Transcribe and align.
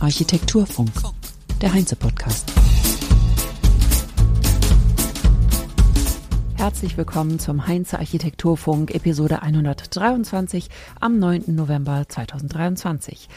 Architekturfunk, 0.00 0.90
der 1.60 1.74
Heinze-Podcast. 1.74 2.50
Herzlich 6.56 6.96
willkommen 6.96 7.38
zum 7.38 7.66
Heinze 7.66 7.98
Architekturfunk, 7.98 8.94
Episode 8.94 9.42
123 9.42 10.70
am 10.98 11.18
9. 11.18 11.44
November 11.48 12.06
2023. 12.08 13.28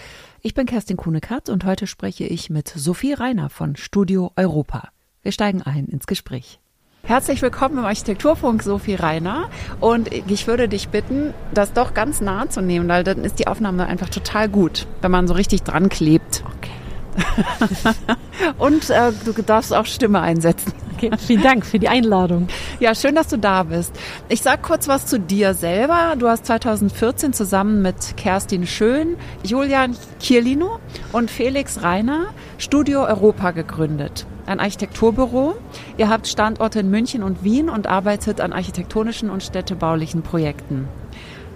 Ich 0.42 0.54
bin 0.54 0.66
Kerstin 0.66 0.96
Kuhne-Katz 0.96 1.50
und 1.50 1.66
heute 1.66 1.88
spreche 1.88 2.24
ich 2.24 2.50
mit 2.50 2.70
Sophie 2.70 3.12
Reiner 3.12 3.50
von 3.50 3.76
Studio 3.76 4.32
Europa. 4.38 4.88
Wir 5.24 5.34
steigen 5.34 5.62
ein 5.62 5.88
ins 5.88 6.08
Gespräch. 6.08 6.61
Herzlich 7.04 7.42
willkommen 7.42 7.80
im 7.80 7.86
Architekturfunk, 7.86 8.62
Sophie 8.62 8.94
Reiner. 8.96 9.50
Und 9.80 10.14
ich 10.14 10.46
würde 10.48 10.70
dich 10.70 10.90
bitten, 10.90 11.34
das 11.54 11.74
doch 11.74 11.94
ganz 11.94 12.22
nah 12.22 12.48
zu 12.48 12.62
nehmen, 12.62 12.88
weil 12.88 13.04
dann 13.04 13.26
ist 13.26 13.40
die 13.40 13.48
Aufnahme 13.48 13.88
einfach 13.88 14.08
total 14.10 14.48
gut, 14.48 14.88
wenn 15.02 15.12
man 15.12 15.28
so 15.28 15.34
richtig 15.34 15.64
dran 15.64 15.90
klebt. 15.90 16.44
Okay. 16.58 16.72
Und 18.58 18.90
äh, 18.90 19.12
du 19.26 19.34
darfst 19.42 19.74
auch 19.74 19.86
Stimme 19.86 20.22
einsetzen. 20.22 20.74
Okay, 20.96 21.12
vielen 21.18 21.42
Dank 21.42 21.66
für 21.66 21.80
die 21.80 21.90
Einladung. 21.90 22.48
Ja, 22.80 22.94
schön, 22.94 23.16
dass 23.16 23.28
du 23.28 23.38
da 23.38 23.64
bist. 23.64 23.94
Ich 24.30 24.44
sag 24.44 24.62
kurz 24.62 24.88
was 24.88 25.08
zu 25.08 25.20
dir 25.20 25.56
selber. 25.56 26.14
Du 26.18 26.28
hast 26.28 26.46
2014 26.46 27.34
zusammen 27.34 27.82
mit 27.82 28.16
Kerstin 28.16 28.68
Schön, 28.68 29.18
Julian 29.44 29.98
Kierlino 30.20 30.80
und 31.12 31.32
Felix 31.32 31.82
Reiner 31.82 32.28
Studio 32.60 33.04
Europa 33.04 33.52
gegründet. 33.52 34.28
Ein 34.46 34.60
Architekturbüro. 34.60 35.56
Ihr 35.98 36.10
habt 36.10 36.28
Standorte 36.28 36.80
in 36.80 36.90
München 36.90 37.24
und 37.24 37.44
Wien 37.44 37.70
und 37.70 37.88
arbeitet 37.88 38.42
an 38.42 38.54
architektonischen 38.54 39.30
und 39.30 39.44
städtebaulichen 39.44 40.22
Projekten. 40.22 40.88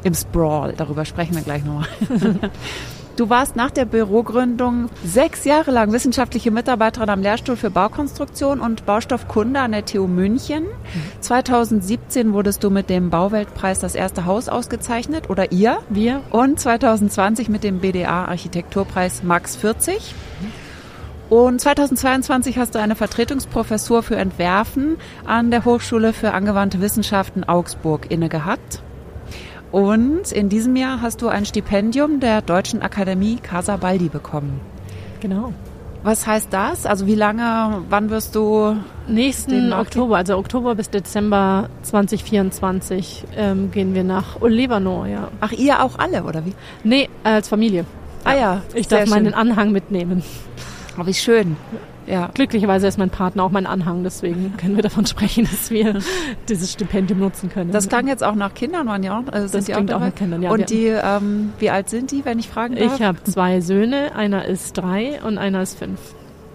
Im 0.03 0.13
Sprawl, 0.13 0.73
darüber 0.77 1.05
sprechen 1.05 1.35
wir 1.35 1.41
gleich 1.41 1.63
nochmal. 1.65 1.87
Du 3.15 3.29
warst 3.29 3.55
nach 3.55 3.71
der 3.71 3.85
Bürogründung 3.85 4.89
sechs 5.05 5.45
Jahre 5.45 5.71
lang 5.71 5.93
wissenschaftliche 5.93 6.51
Mitarbeiterin 6.51 7.09
am 7.09 7.21
Lehrstuhl 7.21 7.55
für 7.55 7.69
Baukonstruktion 7.69 8.59
und 8.59 8.85
Baustoffkunde 8.85 9.61
an 9.61 9.71
der 9.71 9.85
TU 9.85 10.05
München. 10.05 10.65
2017 11.21 12.33
wurdest 12.33 12.61
du 12.65 12.69
mit 12.69 12.89
dem 12.89 13.09
Bauweltpreis 13.09 13.79
das 13.79 13.95
erste 13.95 14.25
Haus 14.25 14.49
ausgezeichnet 14.49 15.29
oder 15.29 15.53
ihr? 15.53 15.77
Wir. 15.87 16.23
Und 16.29 16.59
2020 16.59 17.47
mit 17.47 17.63
dem 17.63 17.79
BDA 17.79 18.25
Architekturpreis 18.25 19.23
Max 19.23 19.55
40. 19.55 20.13
Und 21.29 21.59
2022 21.59 22.59
hast 22.59 22.75
du 22.75 22.79
eine 22.79 22.95
Vertretungsprofessur 22.95 24.03
für 24.03 24.15
Entwerfen 24.15 24.97
an 25.25 25.49
der 25.49 25.65
Hochschule 25.65 26.13
für 26.13 26.33
angewandte 26.33 26.81
Wissenschaften 26.81 27.43
Augsburg 27.43 28.11
inne 28.11 28.29
gehabt. 28.29 28.81
Und 29.71 30.31
in 30.31 30.49
diesem 30.49 30.75
Jahr 30.75 31.01
hast 31.01 31.21
du 31.21 31.27
ein 31.27 31.45
Stipendium 31.45 32.19
der 32.19 32.41
Deutschen 32.41 32.81
Akademie 32.81 33.37
Casa 33.37 33.77
Baldi 33.77 34.09
bekommen. 34.09 34.61
Genau. 35.19 35.51
Was 36.03 36.27
heißt 36.27 36.49
das? 36.51 36.85
Also 36.85 37.07
wie 37.07 37.15
lange, 37.15 37.81
wann 37.89 38.11
wirst 38.11 38.35
du? 38.35 38.77
Nächsten 39.07 39.73
Oktober, 39.73 40.17
also 40.17 40.37
Oktober 40.37 40.75
bis 40.75 40.91
Dezember 40.91 41.69
2024 41.81 43.25
ähm, 43.35 43.71
gehen 43.71 43.95
wir 43.95 44.03
nach 44.03 44.39
Libanon, 44.41 45.09
ja. 45.09 45.29
Ach, 45.41 45.51
ihr 45.51 45.83
auch 45.83 45.97
alle, 45.97 46.23
oder 46.23 46.45
wie? 46.45 46.53
Nee, 46.83 47.09
als 47.23 47.49
Familie. 47.49 47.85
Ah 48.23 48.35
ja, 48.35 48.61
ich 48.75 48.87
darf 48.87 49.09
meinen 49.09 49.33
Anhang 49.33 49.71
mitnehmen. 49.71 50.23
Oh, 50.97 51.05
wie 51.05 51.13
schön. 51.13 51.57
Ja. 52.07 52.29
Glücklicherweise 52.33 52.87
ist 52.87 52.97
mein 52.97 53.09
Partner 53.09 53.43
auch 53.43 53.51
mein 53.51 53.65
Anhang, 53.65 54.03
deswegen 54.03 54.55
können 54.57 54.75
wir 54.75 54.83
davon 54.83 55.05
sprechen, 55.07 55.47
dass 55.49 55.71
wir 55.71 55.99
dieses 56.47 56.71
Stipendium 56.71 57.19
nutzen 57.19 57.49
können. 57.49 57.71
Das 57.71 57.89
klang 57.89 58.07
jetzt 58.07 58.23
auch 58.23 58.35
nach 58.35 58.53
Kindern, 58.53 58.87
waren 58.87 59.03
ja 59.03 59.19
auch, 59.19 59.33
äh, 59.33 59.41
sind 59.47 59.53
das 59.55 59.65
die 59.65 59.75
auch, 59.75 59.79
auch 59.79 59.99
nach 59.99 60.15
Kindern, 60.15 60.41
ja. 60.43 60.51
Und 60.51 60.69
die, 60.69 60.85
ähm, 60.85 61.53
wie 61.59 61.69
alt 61.69 61.89
sind 61.89 62.11
die, 62.11 62.23
wenn 62.25 62.37
ich 62.39 62.47
fragen 62.47 62.75
darf? 62.75 62.95
Ich 62.95 63.01
habe 63.01 63.23
zwei 63.23 63.61
Söhne, 63.61 64.15
einer 64.15 64.45
ist 64.45 64.77
drei 64.77 65.19
und 65.23 65.37
einer 65.37 65.61
ist 65.61 65.79
fünf. 65.79 65.99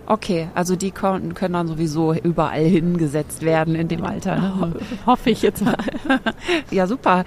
Okay, 0.07 0.49
also 0.55 0.75
die 0.75 0.91
können, 0.91 1.35
können 1.35 1.55
dann 1.55 1.69
sowieso 1.69 2.13
überall 2.13 2.65
hingesetzt 2.65 3.43
werden 3.43 3.77
in 3.77 3.87
dem 3.87 4.05
Alter. 4.05 4.41
Ne? 4.41 4.73
Hoffe 5.07 5.31
ich 5.31 5.41
jetzt 5.41 5.65
mal. 5.65 5.77
ja, 6.73 6.89
super. 6.89 7.25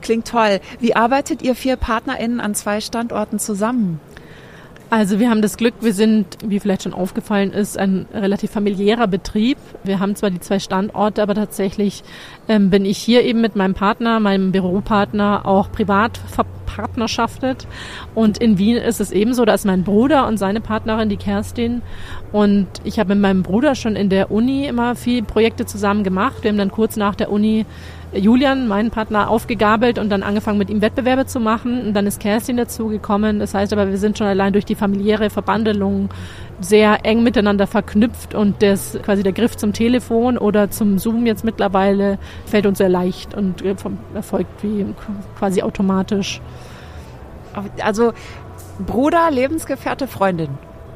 Klingt 0.00 0.26
toll. 0.26 0.58
Wie 0.80 0.96
arbeitet 0.96 1.42
ihr 1.42 1.54
vier 1.54 1.76
PartnerInnen 1.76 2.40
an 2.40 2.56
zwei 2.56 2.80
Standorten 2.80 3.38
zusammen? 3.38 4.00
Also 4.90 5.18
wir 5.18 5.28
haben 5.28 5.42
das 5.42 5.56
Glück, 5.56 5.74
wir 5.80 5.92
sind, 5.92 6.38
wie 6.44 6.60
vielleicht 6.60 6.84
schon 6.84 6.94
aufgefallen 6.94 7.52
ist, 7.52 7.78
ein 7.78 8.06
relativ 8.14 8.50
familiärer 8.52 9.06
Betrieb. 9.06 9.58
Wir 9.82 9.98
haben 9.98 10.14
zwar 10.14 10.30
die 10.30 10.40
zwei 10.40 10.58
Standorte, 10.58 11.22
aber 11.22 11.34
tatsächlich 11.34 12.04
ähm, 12.48 12.70
bin 12.70 12.84
ich 12.84 12.98
hier 12.98 13.24
eben 13.24 13.40
mit 13.40 13.56
meinem 13.56 13.74
Partner, 13.74 14.20
meinem 14.20 14.52
Büropartner 14.52 15.46
auch 15.46 15.72
privat 15.72 16.18
verpartnerschaftet. 16.18 17.66
Und 18.14 18.38
in 18.38 18.58
Wien 18.58 18.76
ist 18.76 19.00
es 19.00 19.10
ebenso, 19.10 19.44
da 19.44 19.54
ist 19.54 19.64
mein 19.64 19.84
Bruder 19.84 20.28
und 20.28 20.36
seine 20.36 20.60
Partnerin, 20.60 21.08
die 21.08 21.16
Kerstin. 21.16 21.82
Und 22.30 22.68
ich 22.84 22.98
habe 22.98 23.14
mit 23.14 23.22
meinem 23.22 23.42
Bruder 23.42 23.74
schon 23.74 23.96
in 23.96 24.10
der 24.10 24.30
Uni 24.30 24.66
immer 24.66 24.94
viel 24.94 25.22
Projekte 25.22 25.66
zusammen 25.66 26.04
gemacht. 26.04 26.42
Wir 26.42 26.50
haben 26.50 26.58
dann 26.58 26.70
kurz 26.70 26.96
nach 26.96 27.14
der 27.14 27.32
Uni 27.32 27.66
Julian, 28.14 28.68
meinen 28.68 28.90
Partner, 28.90 29.28
aufgegabelt 29.28 29.98
und 29.98 30.08
dann 30.10 30.22
angefangen 30.22 30.58
mit 30.58 30.70
ihm 30.70 30.80
Wettbewerbe 30.80 31.26
zu 31.26 31.40
machen. 31.40 31.86
Und 31.86 31.94
dann 31.94 32.06
ist 32.06 32.20
Kerstin 32.20 32.56
dazugekommen. 32.56 33.38
Das 33.38 33.54
heißt 33.54 33.72
aber, 33.72 33.88
wir 33.90 33.98
sind 33.98 34.18
schon 34.18 34.26
allein 34.26 34.52
durch 34.52 34.64
die 34.64 34.74
familiäre 34.74 35.30
Verbandelung 35.30 36.10
sehr 36.60 37.04
eng 37.04 37.22
miteinander 37.22 37.66
verknüpft 37.66 38.34
und 38.34 38.62
das 38.62 38.98
quasi 39.02 39.22
der 39.22 39.32
Griff 39.32 39.56
zum 39.56 39.72
Telefon 39.72 40.38
oder 40.38 40.70
zum 40.70 40.98
Zoom 40.98 41.26
jetzt 41.26 41.44
mittlerweile 41.44 42.18
fällt 42.46 42.66
uns 42.66 42.78
sehr 42.78 42.88
leicht 42.88 43.34
und 43.34 43.62
erfolgt 44.14 44.62
wie 44.62 44.86
quasi 45.38 45.62
automatisch. 45.62 46.40
Also 47.82 48.12
Bruder, 48.86 49.30
Lebensgefährte, 49.30 50.06
Freundin. 50.06 50.50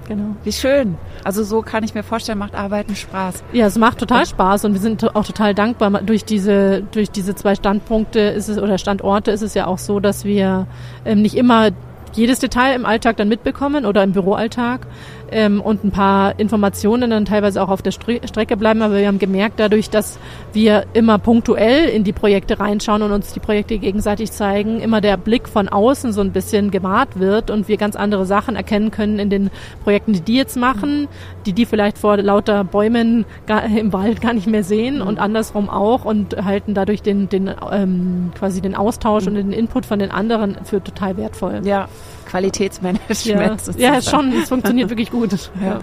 Genau. 0.08 0.34
Wie 0.42 0.52
schön. 0.52 0.96
Also 1.22 1.44
so 1.44 1.60
kann 1.60 1.84
ich 1.84 1.94
mir 1.94 2.02
vorstellen, 2.02 2.38
macht 2.38 2.54
Arbeiten 2.54 2.96
Spaß. 2.96 3.44
Ja, 3.52 3.66
es 3.66 3.76
macht 3.76 3.98
total 3.98 4.24
Spaß 4.24 4.64
und 4.64 4.72
wir 4.72 4.80
sind 4.80 5.04
auch 5.14 5.24
total 5.24 5.54
dankbar. 5.54 5.91
Durch 6.02 6.24
diese, 6.24 6.82
durch 6.92 7.10
diese 7.10 7.34
zwei 7.34 7.54
Standpunkte 7.54 8.20
ist 8.20 8.48
es 8.48 8.58
oder 8.58 8.78
Standorte 8.78 9.30
ist 9.30 9.42
es 9.42 9.52
ja 9.52 9.66
auch 9.66 9.76
so, 9.76 10.00
dass 10.00 10.24
wir 10.24 10.66
ähm, 11.04 11.20
nicht 11.20 11.36
immer 11.36 11.72
jedes 12.16 12.38
Detail 12.38 12.74
im 12.74 12.86
Alltag 12.86 13.16
dann 13.16 13.28
mitbekommen 13.28 13.86
oder 13.86 14.02
im 14.02 14.12
Büroalltag 14.12 14.86
ähm, 15.30 15.60
und 15.60 15.84
ein 15.84 15.91
paar 15.91 16.38
Informationen 16.38 17.10
dann 17.10 17.24
teilweise 17.24 17.62
auch 17.62 17.69
auf 17.69 17.82
der 17.82 17.91
Stre 17.91 18.20
Strecke 18.26 18.56
bleiben. 18.56 18.82
Aber 18.82 18.96
wir 18.96 19.06
haben 19.06 19.19
gemerkt, 19.19 19.60
dadurch, 19.60 19.91
dass 19.91 20.19
wir 20.52 20.86
immer 20.92 21.19
punktuell 21.19 21.88
in 21.88 22.04
die 22.04 22.12
Projekte 22.12 22.60
reinschauen 22.60 23.02
und 23.02 23.12
uns 23.12 23.32
die 23.32 23.41
Projekte 23.41 23.78
gegenseitig 23.78 24.32
zeigen, 24.32 24.80
immer 24.80 25.00
der 25.00 25.16
Blick 25.16 25.48
von 25.48 25.69
außen 25.69 26.12
so 26.12 26.20
ein 26.20 26.32
bisschen 26.32 26.70
gewahrt 26.70 27.19
wird 27.19 27.50
und 27.50 27.69
wir 27.69 27.76
ganz 27.76 27.96
andere 27.96 28.26
Sachen 28.26 28.56
erkennen 28.56 28.90
können 28.90 29.19
in 29.19 29.30
den 29.30 29.50
Projekten, 29.84 30.12
die 30.12 30.20
die 30.20 30.36
jetzt 30.36 30.56
machen, 30.56 31.08
die 31.46 31.52
die 31.52 31.66
vielleicht 31.66 31.98
vor 31.98 32.16
lauter 32.16 32.64
Bäumen 32.64 33.25
gar, 33.46 33.64
im 33.64 33.92
Wald 33.92 34.20
gar 34.20 34.32
nicht 34.32 34.46
mehr 34.46 34.64
sehen 34.64 34.96
mhm. 34.96 35.06
und 35.06 35.19
andersrum 35.19 35.69
auch 35.69 36.04
und 36.04 36.44
halten 36.44 36.75
dadurch 36.75 37.02
den, 37.02 37.28
den 37.28 37.50
ähm, 37.70 38.30
quasi 38.36 38.60
den 38.60 38.75
Austausch 38.75 39.25
mhm. 39.25 39.28
und 39.28 39.34
den 39.34 39.52
Input 39.52 39.86
von 39.86 39.98
den 39.98 40.10
anderen 40.10 40.56
für 40.64 40.82
total 40.82 41.16
wertvoll. 41.16 41.60
Ja, 41.64 41.88
Qualitätsmanagement. 42.28 43.78
Ja, 43.78 43.94
ja 43.94 44.02
schon, 44.02 44.32
es 44.32 44.50
funktioniert 44.50 44.90
wirklich 44.90 45.10
gut. 45.10 45.50
Ja. 45.62 45.80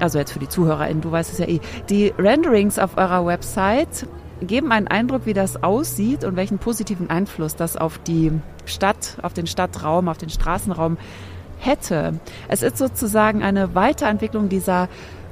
Also 0.00 0.18
jetzt 0.18 0.32
für 0.32 0.38
die 0.38 0.48
ZuhörerInnen, 0.48 1.02
du 1.02 1.12
weißt 1.12 1.34
es 1.34 1.38
ja 1.38 1.46
eh. 1.46 1.60
Die 1.90 2.14
Renderings 2.18 2.78
auf 2.78 2.96
eurer 2.96 3.26
Website 3.26 4.06
geben 4.42 4.72
einen 4.72 4.88
Eindruck, 4.88 5.22
wie 5.26 5.34
das 5.34 5.62
aussieht 5.62 6.24
und 6.24 6.36
welchen 6.36 6.58
positiven 6.58 7.10
Einfluss 7.10 7.56
das 7.56 7.76
auf 7.76 7.98
die 7.98 8.32
Stadt, 8.66 9.16
auf 9.22 9.32
den 9.32 9.46
Stadtraum, 9.46 10.08
auf 10.08 10.18
den 10.18 10.30
Straßenraum 10.30 10.98
hätte. 11.58 12.14
Es 12.48 12.62
ist 12.62 12.78
sozusagen 12.78 13.42
eine 13.42 13.74
Weiterentwicklung 13.74 14.48
dieser 14.48 14.88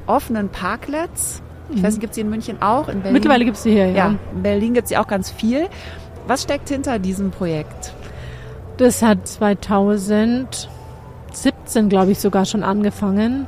offenen 0.06 0.48
Parklets. 0.48 1.42
Ich 1.70 1.82
weiß 1.82 1.92
nicht, 1.94 2.00
gibt 2.00 2.12
es 2.12 2.14
die 2.16 2.22
in 2.22 2.30
München 2.30 2.62
auch? 2.62 2.88
In 2.88 3.00
Berlin? 3.00 3.12
Mittlerweile 3.12 3.44
gibt 3.44 3.56
es 3.56 3.62
sie 3.62 3.72
hier, 3.72 3.88
ja. 3.90 3.96
ja. 3.96 4.14
In 4.34 4.42
Berlin 4.42 4.74
gibt 4.74 4.84
es 4.84 4.88
sie 4.90 4.96
auch 4.96 5.06
ganz 5.06 5.30
viel. 5.30 5.68
Was 6.26 6.42
steckt 6.42 6.68
hinter 6.68 6.98
diesem 6.98 7.30
Projekt? 7.30 7.94
Das 8.76 9.02
hat 9.02 9.28
2017, 9.28 10.68
glaube 11.88 12.12
ich, 12.12 12.18
sogar 12.18 12.44
schon 12.44 12.62
angefangen 12.62 13.46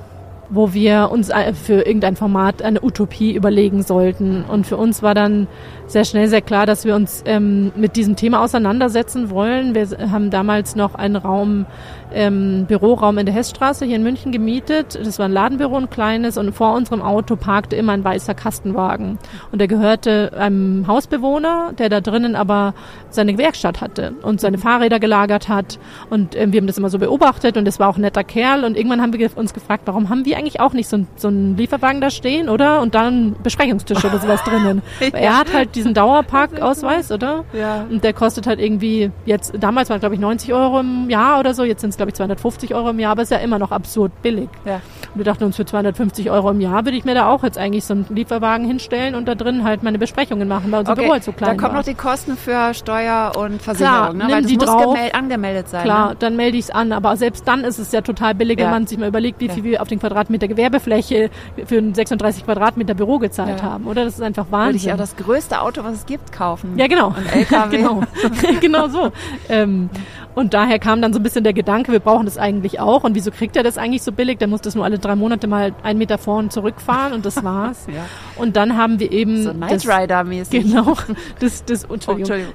wo 0.52 0.74
wir 0.74 1.08
uns 1.10 1.30
für 1.64 1.86
irgendein 1.86 2.14
Format 2.14 2.62
eine 2.62 2.82
Utopie 2.82 3.34
überlegen 3.34 3.82
sollten. 3.82 4.44
Und 4.44 4.66
für 4.66 4.76
uns 4.76 5.02
war 5.02 5.14
dann 5.14 5.48
sehr 5.86 6.04
schnell 6.04 6.28
sehr 6.28 6.42
klar, 6.42 6.66
dass 6.66 6.84
wir 6.84 6.94
uns 6.94 7.22
ähm, 7.24 7.72
mit 7.74 7.96
diesem 7.96 8.16
Thema 8.16 8.44
auseinandersetzen 8.44 9.30
wollen. 9.30 9.74
Wir 9.74 9.88
haben 10.10 10.30
damals 10.30 10.76
noch 10.76 10.94
einen 10.94 11.16
Raum 11.16 11.64
ähm, 12.14 12.66
Büroraum 12.66 13.18
in 13.18 13.26
der 13.26 13.34
Hessstraße 13.34 13.84
hier 13.84 13.96
in 13.96 14.02
München 14.02 14.32
gemietet. 14.32 14.98
Das 15.02 15.18
war 15.18 15.26
ein 15.26 15.32
Ladenbüro, 15.32 15.76
ein 15.76 15.90
kleines, 15.90 16.36
und 16.36 16.52
vor 16.52 16.74
unserem 16.74 17.02
Auto 17.02 17.36
parkte 17.36 17.76
immer 17.76 17.92
ein 17.92 18.04
weißer 18.04 18.34
Kastenwagen. 18.34 19.18
Und 19.50 19.58
der 19.60 19.68
gehörte 19.68 20.32
einem 20.36 20.86
Hausbewohner, 20.86 21.72
der 21.78 21.88
da 21.88 22.00
drinnen 22.00 22.36
aber 22.36 22.74
seine 23.10 23.36
Werkstatt 23.38 23.80
hatte 23.80 24.14
und 24.22 24.40
seine 24.40 24.58
Fahrräder 24.58 25.00
gelagert 25.00 25.48
hat. 25.48 25.78
Und 26.10 26.36
ähm, 26.36 26.52
wir 26.52 26.60
haben 26.60 26.66
das 26.66 26.78
immer 26.78 26.90
so 26.90 26.98
beobachtet 26.98 27.56
und 27.56 27.66
es 27.66 27.78
war 27.78 27.88
auch 27.88 27.96
ein 27.96 28.02
netter 28.02 28.24
Kerl. 28.24 28.64
Und 28.64 28.76
irgendwann 28.76 29.00
haben 29.00 29.12
wir 29.12 29.36
uns 29.36 29.54
gefragt, 29.54 29.82
warum 29.86 30.08
haben 30.08 30.24
wir 30.24 30.36
eigentlich 30.36 30.60
auch 30.60 30.72
nicht 30.72 30.88
so, 30.88 31.06
so 31.16 31.28
einen 31.28 31.56
Lieferwagen 31.56 32.00
da 32.00 32.10
stehen, 32.10 32.48
oder? 32.48 32.80
Und 32.80 32.94
dann 32.94 33.36
Besprechungstisch 33.42 34.04
oder 34.04 34.18
sowas 34.18 34.42
drinnen. 34.44 34.82
Er 35.12 35.38
hat 35.38 35.52
halt 35.52 35.74
diesen 35.74 35.94
Dauerparkausweis, 35.94 37.12
oder? 37.12 37.44
Ja. 37.52 37.86
Und 37.88 38.02
der 38.02 38.12
kostet 38.12 38.46
halt 38.46 38.60
irgendwie 38.60 39.10
jetzt, 39.26 39.52
damals 39.58 39.90
war 39.90 39.98
glaube 39.98 40.14
ich 40.14 40.20
90 40.20 40.52
Euro 40.52 40.80
im 40.80 41.10
Jahr 41.10 41.38
oder 41.38 41.54
so, 41.54 41.64
jetzt 41.64 41.80
sind 41.80 41.90
es 41.90 41.96
glaube 42.02 42.10
ich 42.10 42.16
250 42.16 42.74
Euro 42.74 42.90
im 42.90 42.98
Jahr, 42.98 43.12
aber 43.12 43.22
ist 43.22 43.30
ja 43.30 43.38
immer 43.38 43.58
noch 43.58 43.70
absurd 43.70 44.10
billig. 44.22 44.48
Ja. 44.64 44.76
Und 45.14 45.18
wir 45.18 45.24
dachten 45.24 45.44
uns, 45.44 45.56
für 45.56 45.64
250 45.64 46.30
Euro 46.30 46.50
im 46.50 46.60
Jahr 46.60 46.84
würde 46.84 46.96
ich 46.96 47.04
mir 47.04 47.14
da 47.14 47.28
auch 47.28 47.44
jetzt 47.44 47.58
eigentlich 47.58 47.84
so 47.84 47.94
einen 47.94 48.06
Lieferwagen 48.10 48.66
hinstellen 48.66 49.14
und 49.14 49.28
da 49.28 49.34
drin 49.34 49.62
halt 49.62 49.82
meine 49.82 49.98
Besprechungen 49.98 50.48
machen, 50.48 50.72
weil 50.72 50.80
unser 50.80 50.92
okay. 50.92 51.02
Büro 51.02 51.12
halt 51.12 51.24
so 51.24 51.32
klein 51.32 51.56
Da 51.56 51.62
kommen 51.62 51.76
noch 51.76 51.84
die 51.84 51.94
Kosten 51.94 52.36
für 52.36 52.74
Steuer 52.74 53.32
und 53.36 53.62
Versicherung, 53.62 53.92
Klar, 53.94 54.14
ne? 54.14 54.24
weil 54.28 54.42
das 54.42 54.52
muss 54.52 54.64
drauf. 54.64 54.98
angemeldet 55.12 55.68
sein. 55.68 55.84
Klar, 55.84 56.10
ne? 56.10 56.16
dann 56.18 56.36
melde 56.36 56.58
ich 56.58 56.64
es 56.64 56.70
an, 56.70 56.92
aber 56.92 57.16
selbst 57.16 57.46
dann 57.46 57.64
ist 57.64 57.78
es 57.78 57.92
ja 57.92 58.00
total 58.00 58.34
billig, 58.34 58.58
ja. 58.58 58.64
wenn 58.64 58.72
man 58.72 58.86
sich 58.86 58.98
mal 58.98 59.08
überlegt, 59.08 59.40
wie 59.40 59.48
viel 59.48 59.62
wir 59.64 59.82
auf 59.82 59.88
den 59.88 60.00
Quadratmeter 60.00 60.48
Gewerbefläche 60.48 61.30
für 61.66 61.78
ein 61.78 61.94
36 61.94 62.44
Quadratmeter 62.44 62.94
Büro 62.94 63.18
gezahlt 63.18 63.60
ja. 63.60 63.70
haben, 63.70 63.86
oder? 63.86 64.04
Das 64.04 64.14
ist 64.14 64.22
einfach 64.22 64.46
Wahnsinn. 64.50 64.66
Würde 64.66 64.76
ich 64.78 64.84
ja 64.84 64.96
das 64.96 65.16
größte 65.16 65.60
Auto, 65.60 65.84
was 65.84 65.94
es 65.94 66.06
gibt, 66.06 66.32
kaufen. 66.32 66.78
Ja, 66.78 66.86
genau. 66.86 67.14
Ein 67.16 67.26
LKW. 67.26 67.76
genau. 67.76 68.02
genau 68.60 68.88
so. 68.88 69.12
Ähm, 69.48 69.90
und 70.34 70.54
daher 70.54 70.78
kam 70.78 71.02
dann 71.02 71.12
so 71.12 71.18
ein 71.18 71.22
bisschen 71.22 71.44
der 71.44 71.52
Gedanke, 71.52 71.91
wir 71.92 72.00
brauchen 72.00 72.24
das 72.24 72.38
eigentlich 72.38 72.80
auch. 72.80 73.04
Und 73.04 73.14
wieso 73.14 73.30
kriegt 73.30 73.56
er 73.56 73.62
das 73.62 73.78
eigentlich 73.78 74.02
so 74.02 74.12
billig? 74.12 74.38
Der 74.38 74.48
muss 74.48 74.60
das 74.60 74.74
nur 74.74 74.84
alle 74.84 74.98
drei 74.98 75.14
Monate 75.14 75.46
mal 75.46 75.74
einen 75.82 75.98
Meter 75.98 76.18
vor 76.18 76.38
und 76.38 76.52
zurückfahren 76.52 77.12
und 77.12 77.24
das 77.24 77.42
war's. 77.44 77.86
ja. 77.94 78.04
Und 78.36 78.56
dann 78.56 78.76
haben 78.76 78.98
wir 78.98 79.12
eben 79.12 79.42
so 79.42 79.52
Night 79.52 79.86
Rider-mäßig. 79.86 80.64
Genau, 80.64 80.96
das, 81.40 81.64
das, 81.64 81.88
oh. 81.90 81.96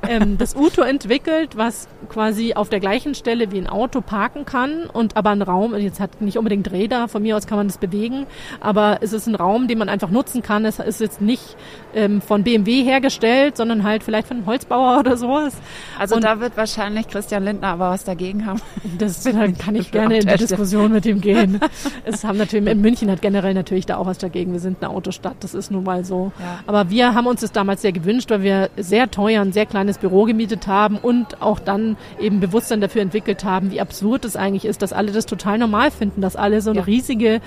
Ähm, 0.07 0.37
das 0.37 0.55
Uto 0.55 0.81
entwickelt, 0.81 1.57
was 1.57 1.87
quasi 2.09 2.53
auf 2.53 2.69
der 2.69 2.79
gleichen 2.79 3.15
Stelle 3.15 3.51
wie 3.51 3.57
ein 3.57 3.67
Auto 3.67 4.01
parken 4.01 4.45
kann 4.45 4.85
und 4.91 5.17
aber 5.17 5.31
ein 5.31 5.41
Raum, 5.41 5.75
jetzt 5.75 5.99
hat 5.99 6.21
nicht 6.21 6.37
unbedingt 6.37 6.71
Räder, 6.71 7.07
von 7.07 7.21
mir 7.21 7.35
aus 7.37 7.47
kann 7.47 7.57
man 7.57 7.67
das 7.67 7.77
bewegen, 7.77 8.25
aber 8.59 8.99
es 9.01 9.13
ist 9.13 9.27
ein 9.27 9.35
Raum, 9.35 9.67
den 9.67 9.77
man 9.77 9.89
einfach 9.89 10.09
nutzen 10.09 10.41
kann. 10.41 10.65
Es 10.65 10.79
ist 10.79 10.99
jetzt 10.99 11.21
nicht 11.21 11.55
ähm, 11.93 12.21
von 12.21 12.43
BMW 12.43 12.83
hergestellt, 12.83 13.57
sondern 13.57 13.83
halt 13.83 14.03
vielleicht 14.03 14.27
von 14.27 14.37
einem 14.37 14.45
Holzbauer 14.45 14.99
oder 14.99 15.17
sowas. 15.17 15.55
Also 15.99 16.15
und 16.15 16.23
da 16.23 16.39
wird 16.39 16.57
wahrscheinlich 16.57 17.07
Christian 17.07 17.43
Lindner 17.43 17.69
aber 17.69 17.89
was 17.91 18.03
dagegen 18.03 18.45
haben. 18.45 18.61
Das 18.97 19.23
kann 19.59 19.75
ich 19.75 19.91
gerne 19.91 20.17
in 20.17 20.27
die 20.27 20.37
Diskussion 20.37 20.91
mit 20.91 21.05
ihm 21.05 21.21
gehen. 21.21 21.59
Es 22.03 22.23
haben 22.23 22.37
natürlich, 22.37 22.67
in 22.67 22.81
München 22.81 23.11
hat 23.11 23.21
generell 23.21 23.53
natürlich 23.53 23.85
da 23.85 23.97
auch 23.97 24.05
was 24.05 24.17
dagegen. 24.17 24.53
Wir 24.53 24.59
sind 24.59 24.81
eine 24.81 24.91
Autostadt, 24.91 25.35
das 25.41 25.53
ist 25.53 25.71
nun 25.77 25.85
mal 25.85 26.03
so. 26.03 26.31
Ja. 26.39 26.59
Aber 26.67 26.89
wir 26.89 27.13
haben 27.13 27.27
uns 27.27 27.41
das 27.41 27.51
damals 27.51 27.81
sehr 27.81 27.91
gewünscht, 27.91 28.29
weil 28.29 28.43
wir 28.43 28.69
sehr 28.77 29.09
teuer 29.09 29.41
ein 29.41 29.53
sehr 29.53 29.65
kleines 29.65 29.97
Büro 29.97 30.25
gemietet 30.25 30.67
haben 30.67 30.97
und 30.97 31.41
auch 31.41 31.59
dann 31.59 31.95
eben 32.19 32.39
Bewusstsein 32.39 32.81
dafür 32.81 33.01
entwickelt 33.01 33.43
haben, 33.43 33.71
wie 33.71 33.79
absurd 33.79 34.25
es 34.25 34.35
eigentlich 34.35 34.65
ist, 34.65 34.81
dass 34.81 34.93
alle 34.93 35.11
das 35.11 35.25
total 35.25 35.57
normal 35.57 35.91
finden, 35.91 36.21
dass 36.21 36.35
alle 36.35 36.61
so 36.61 36.71
eine 36.71 36.79
ja. 36.79 36.85
riesige 36.85 37.41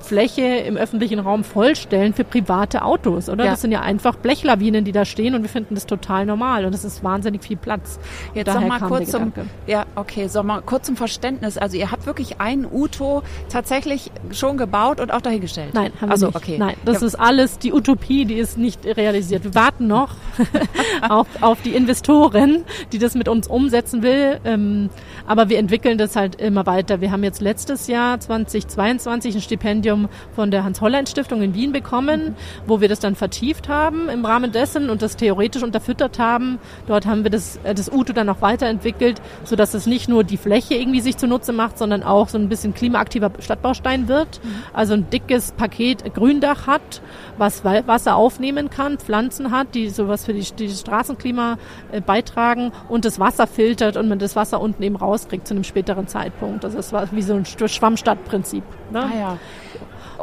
Fläche 0.00 0.42
im 0.42 0.76
öffentlichen 0.76 1.18
Raum 1.18 1.44
vollstellen 1.44 2.14
für 2.14 2.24
private 2.24 2.82
Autos, 2.82 3.28
oder? 3.28 3.44
Ja. 3.44 3.50
Das 3.52 3.60
sind 3.60 3.72
ja 3.72 3.80
einfach 3.82 4.16
Blechlawinen, 4.16 4.84
die 4.84 4.92
da 4.92 5.04
stehen 5.04 5.34
und 5.34 5.42
wir 5.42 5.50
finden 5.50 5.74
das 5.74 5.86
total 5.86 6.26
normal 6.26 6.64
und 6.64 6.72
das 6.72 6.84
ist 6.84 7.04
wahnsinnig 7.04 7.42
viel 7.42 7.56
Platz. 7.56 7.98
Jetzt 8.34 8.52
noch 8.52 8.66
mal 8.66 8.80
kurz 8.80 9.10
zum, 9.10 9.32
ja, 9.66 9.84
okay, 9.94 10.28
so 10.28 10.42
mal 10.42 10.62
kurz 10.62 10.86
zum 10.86 10.96
Verständnis. 10.96 11.58
Also 11.58 11.76
ihr 11.76 11.90
habt 11.90 12.06
wirklich 12.06 12.40
einen 12.40 12.66
Uto 12.70 13.22
tatsächlich 13.48 14.10
schon 14.32 14.56
gebaut 14.56 15.00
und 15.00 15.12
auch 15.12 15.20
dahingestellt? 15.20 15.74
Nein, 15.74 15.92
haben 16.00 16.10
also, 16.10 16.26
wir 16.26 16.28
nicht. 16.28 16.36
Okay. 16.36 16.58
Nein, 16.58 16.74
das 16.84 17.00
ja. 17.00 17.06
ist 17.06 17.14
alles 17.14 17.47
die 17.56 17.72
Utopie, 17.72 18.26
die 18.26 18.34
ist 18.34 18.58
nicht 18.58 18.84
realisiert. 18.84 19.44
Wir 19.44 19.54
warten 19.54 19.86
noch 19.86 20.16
auf, 21.08 21.26
auf 21.40 21.62
die 21.62 21.74
Investoren, 21.74 22.64
die 22.92 22.98
das 22.98 23.14
mit 23.14 23.28
uns 23.28 23.48
umsetzen 23.48 24.02
will. 24.02 24.40
Ähm, 24.44 24.90
aber 25.26 25.48
wir 25.48 25.58
entwickeln 25.58 25.96
das 25.96 26.16
halt 26.16 26.40
immer 26.40 26.66
weiter. 26.66 27.00
Wir 27.00 27.10
haben 27.10 27.24
jetzt 27.24 27.40
letztes 27.40 27.86
Jahr 27.86 28.20
2022 28.20 29.36
ein 29.36 29.40
Stipendium 29.40 30.08
von 30.34 30.50
der 30.50 30.64
Hans-Hollein-Stiftung 30.64 31.42
in 31.42 31.54
Wien 31.54 31.72
bekommen, 31.72 32.24
mhm. 32.24 32.34
wo 32.66 32.80
wir 32.80 32.88
das 32.88 33.00
dann 33.00 33.14
vertieft 33.14 33.68
haben 33.68 34.08
im 34.08 34.24
Rahmen 34.24 34.52
dessen 34.52 34.90
und 34.90 35.00
das 35.00 35.16
theoretisch 35.16 35.62
unterfüttert 35.62 36.18
haben. 36.18 36.58
Dort 36.86 37.06
haben 37.06 37.22
wir 37.22 37.30
das, 37.30 37.58
äh, 37.64 37.74
das 37.74 37.90
Uto 37.90 38.12
dann 38.12 38.26
noch 38.26 38.42
weiterentwickelt, 38.42 39.20
sodass 39.44 39.74
es 39.74 39.86
nicht 39.86 40.08
nur 40.08 40.24
die 40.24 40.36
Fläche 40.36 40.74
irgendwie 40.74 41.00
sich 41.00 41.16
zunutze 41.16 41.52
macht, 41.52 41.78
sondern 41.78 42.02
auch 42.02 42.28
so 42.28 42.38
ein 42.38 42.48
bisschen 42.48 42.74
klimaaktiver 42.74 43.30
Stadtbaustein 43.38 44.08
wird. 44.08 44.40
Mhm. 44.42 44.48
Also 44.72 44.94
ein 44.94 45.10
dickes 45.10 45.52
Paket 45.52 46.14
Gründach 46.14 46.66
hat, 46.66 47.00
was 47.38 47.64
Wasser 47.64 48.16
aufnehmen 48.16 48.70
kann, 48.70 48.98
Pflanzen 48.98 49.50
hat, 49.50 49.74
die 49.74 49.88
sowas 49.90 50.24
für 50.24 50.34
die, 50.34 50.44
die 50.58 50.68
Straßenklima 50.68 51.58
äh, 51.92 52.00
beitragen 52.00 52.72
und 52.88 53.04
das 53.04 53.18
Wasser 53.18 53.46
filtert 53.46 53.96
und 53.96 54.08
man 54.08 54.18
das 54.18 54.36
Wasser 54.36 54.60
unten 54.60 54.82
eben 54.82 54.96
rauskriegt 54.96 55.46
zu 55.46 55.54
einem 55.54 55.64
späteren 55.64 56.06
Zeitpunkt. 56.08 56.64
Also 56.64 56.78
es 56.78 56.92
war 56.92 57.08
wie 57.12 57.22
so 57.22 57.34
ein 57.34 57.44
Schwammstadtprinzip. 57.44 58.64
Ne? 58.90 59.00
Ah 59.00 59.18
ja 59.18 59.38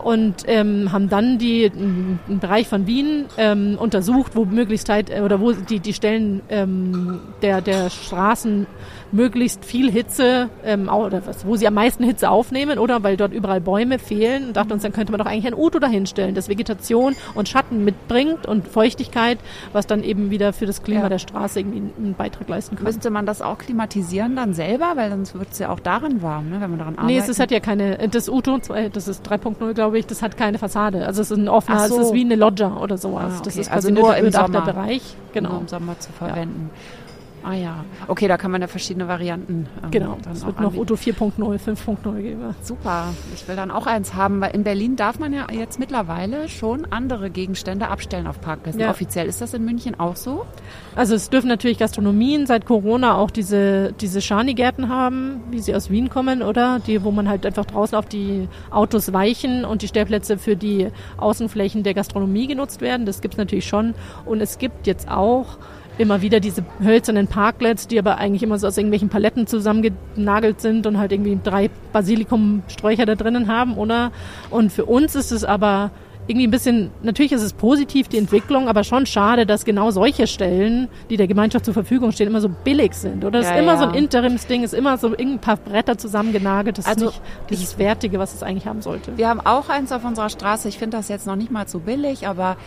und 0.03 0.43
ähm, 0.47 0.91
haben 0.91 1.09
dann 1.09 1.37
die, 1.37 1.71
einen 1.73 2.39
Bereich 2.39 2.67
von 2.67 2.85
Wien 2.85 3.25
ähm, 3.37 3.77
untersucht, 3.79 4.35
wo 4.35 4.45
möglichst 4.45 4.89
halt, 4.89 5.09
äh, 5.09 5.21
oder 5.21 5.39
wo 5.39 5.53
die, 5.53 5.79
die 5.79 5.93
Stellen 5.93 6.41
ähm, 6.49 7.21
der, 7.41 7.61
der 7.61 7.89
Straßen 7.89 8.67
möglichst 9.11 9.65
viel 9.65 9.91
Hitze, 9.91 10.49
ähm, 10.63 10.89
oder 10.89 11.25
was, 11.25 11.45
wo 11.45 11.55
sie 11.55 11.67
am 11.67 11.73
meisten 11.73 12.03
Hitze 12.03 12.29
aufnehmen, 12.29 12.79
oder 12.79 13.03
weil 13.03 13.17
dort 13.17 13.33
überall 13.33 13.61
Bäume 13.61 13.99
fehlen 13.99 14.47
und 14.47 14.57
dachten 14.57 14.73
uns, 14.73 14.83
dann 14.83 14.93
könnte 14.93 15.11
man 15.11 15.19
doch 15.19 15.25
eigentlich 15.25 15.47
ein 15.47 15.53
Uto 15.53 15.79
dahinstellen, 15.79 16.35
das 16.35 16.49
Vegetation 16.49 17.15
und 17.33 17.49
Schatten 17.49 17.83
mitbringt 17.85 18.45
und 18.45 18.67
Feuchtigkeit, 18.67 19.39
was 19.73 19.87
dann 19.87 20.03
eben 20.03 20.29
wieder 20.29 20.53
für 20.53 20.65
das 20.65 20.83
Klima 20.83 21.03
ja. 21.03 21.09
der 21.09 21.19
Straße 21.19 21.59
irgendwie 21.59 21.83
einen 21.97 22.15
Beitrag 22.17 22.47
leisten 22.49 22.75
kann. 22.75 22.85
Müsste 22.85 23.09
man 23.09 23.25
das 23.25 23.41
auch 23.41 23.57
klimatisieren 23.57 24.35
dann 24.35 24.53
selber, 24.53 24.93
weil 24.95 25.09
sonst 25.09 25.37
wird 25.37 25.51
es 25.51 25.59
ja 25.59 25.69
auch 25.69 25.79
darin 25.79 26.21
warm, 26.21 26.49
ne, 26.49 26.61
wenn 26.61 26.69
man 26.69 26.79
daran 26.79 26.95
arbeitet? 26.97 27.25
Nee, 27.25 27.31
es 27.31 27.39
hat 27.39 27.51
ja 27.51 27.59
keine, 27.59 28.07
das 28.09 28.29
Uto, 28.29 28.59
das 28.91 29.07
ist 29.07 29.27
3.0, 29.27 29.73
glaube 29.73 29.99
ich, 29.99 30.05
das 30.05 30.21
hat 30.21 30.37
keine 30.37 30.57
Fassade. 30.57 31.05
Also 31.05 31.21
es 31.21 31.31
ist 31.31 31.37
ein 31.37 31.49
offener, 31.49 31.87
so. 31.87 31.99
es 31.99 32.07
ist 32.07 32.13
wie 32.13 32.21
eine 32.21 32.35
Loggia 32.35 32.75
oder 32.77 32.97
sowas. 32.97 33.25
Ah, 33.25 33.35
okay. 33.35 33.41
Das 33.45 33.57
ist 33.57 33.71
also 33.71 33.89
nur 33.91 34.15
im. 34.15 34.31
Bereich. 34.35 35.15
Genau. 35.33 35.49
Nur 35.49 35.61
im 35.61 35.67
Sommer 35.67 35.99
zu 35.99 36.11
verwenden. 36.11 36.69
Ja. 36.73 37.04
Ah 37.45 37.53
ja, 37.53 37.85
okay, 38.07 38.27
da 38.27 38.37
kann 38.37 38.49
man 38.49 38.61
ja 38.61 38.67
verschiedene 38.67 39.07
Varianten. 39.07 39.67
Ähm, 39.83 39.91
genau, 39.91 40.17
es 40.33 40.43
wird 40.43 40.59
noch 40.59 40.75
Auto 40.75 40.95
4.0, 40.95 41.37
5.0 41.37 42.21
geben. 42.21 42.55
Super, 42.63 43.13
ich 43.35 43.47
will 43.47 43.55
dann 43.55 43.69
auch 43.69 43.85
eins 43.85 44.15
haben, 44.15 44.41
weil 44.41 44.55
in 44.55 44.63
Berlin 44.63 44.95
darf 44.95 45.19
man 45.19 45.31
ja 45.31 45.45
jetzt 45.51 45.77
mittlerweile 45.77 46.49
schon 46.49 46.87
andere 46.89 47.29
Gegenstände 47.29 47.87
abstellen 47.89 48.25
auf 48.25 48.41
Parkplätzen. 48.41 48.81
Ja. 48.81 48.89
Offiziell 48.89 49.27
ist 49.27 49.41
das 49.41 49.53
in 49.53 49.63
München 49.63 49.99
auch 49.99 50.15
so? 50.15 50.47
Also 50.95 51.13
es 51.13 51.29
dürfen 51.29 51.47
natürlich 51.47 51.77
Gastronomien 51.77 52.47
seit 52.47 52.65
Corona 52.65 53.15
auch 53.15 53.29
diese, 53.29 53.93
diese 53.93 54.21
Schanigärten 54.21 54.89
haben, 54.89 55.43
wie 55.51 55.59
sie 55.59 55.75
aus 55.75 55.91
Wien 55.91 56.09
kommen, 56.09 56.41
oder? 56.41 56.79
Die, 56.79 57.03
wo 57.03 57.11
man 57.11 57.29
halt 57.29 57.45
einfach 57.45 57.65
draußen 57.65 57.95
auf 57.95 58.07
die 58.07 58.47
Autos 58.71 59.13
weichen 59.13 59.65
und 59.65 59.83
die 59.83 59.87
Stellplätze 59.87 60.39
für 60.39 60.55
die 60.55 60.87
Außenflächen 61.17 61.83
der 61.83 61.93
Gastronomie 61.93 62.47
genutzt 62.47 62.81
werden. 62.81 63.05
Das 63.05 63.21
gibt 63.21 63.35
es 63.35 63.37
natürlich 63.37 63.67
schon. 63.67 63.93
Und 64.25 64.41
es 64.41 64.57
gibt 64.57 64.87
jetzt 64.87 65.11
auch 65.11 65.59
immer 65.97 66.21
wieder 66.21 66.39
diese 66.39 66.63
hölzernen 66.83 67.27
Parklets, 67.27 67.87
die 67.87 67.99
aber 67.99 68.17
eigentlich 68.17 68.43
immer 68.43 68.57
so 68.57 68.67
aus 68.67 68.77
irgendwelchen 68.77 69.09
Paletten 69.09 69.47
zusammengenagelt 69.47 70.61
sind 70.61 70.87
und 70.87 70.97
halt 70.97 71.11
irgendwie 71.11 71.39
drei 71.43 71.69
Basilikumsträucher 71.93 73.05
da 73.05 73.15
drinnen 73.15 73.47
haben, 73.47 73.77
oder? 73.77 74.11
Und 74.49 74.71
für 74.71 74.85
uns 74.85 75.15
ist 75.15 75.31
es 75.31 75.43
aber 75.43 75.91
irgendwie 76.27 76.47
ein 76.47 76.51
bisschen, 76.51 76.89
natürlich 77.03 77.31
ist 77.31 77.43
es 77.43 77.53
positiv, 77.53 78.07
die 78.07 78.17
Entwicklung, 78.17 78.67
aber 78.67 78.83
schon 78.83 79.05
schade, 79.05 79.45
dass 79.45 79.63
genau 79.63 79.91
solche 79.91 80.25
Stellen, 80.25 80.87
die 81.09 81.17
der 81.17 81.27
Gemeinschaft 81.27 81.65
zur 81.65 81.73
Verfügung 81.73 82.11
stehen, 82.11 82.27
immer 82.27 82.41
so 82.41 82.49
billig 82.49 82.95
sind. 82.95 83.23
Oder 83.23 83.39
es 83.39 83.45
ja, 83.45 83.53
ist 83.53 83.59
immer 83.59 83.73
ja. 83.73 83.77
so 83.77 83.85
ein 83.85 83.93
Interimsding, 83.93 84.63
ist 84.63 84.73
immer 84.73 84.97
so 84.97 85.15
ein 85.15 85.39
paar 85.39 85.57
Bretter 85.57 85.97
zusammengenagelt. 85.97 86.79
Das 86.79 86.87
also, 86.87 87.09
ist 87.09 87.13
nicht 87.13 87.21
dieses 87.51 87.77
Wertige, 87.77 88.17
was 88.17 88.33
es 88.33 88.41
eigentlich 88.41 88.65
haben 88.65 88.81
sollte. 88.81 89.15
Wir 89.17 89.29
haben 89.29 89.39
auch 89.39 89.69
eins 89.69 89.91
auf 89.91 90.03
unserer 90.03 90.29
Straße. 90.29 90.67
Ich 90.67 90.79
finde 90.79 90.97
das 90.97 91.09
jetzt 91.09 91.27
noch 91.27 91.35
nicht 91.35 91.51
mal 91.51 91.67
so 91.67 91.79
billig, 91.79 92.27
aber 92.27 92.57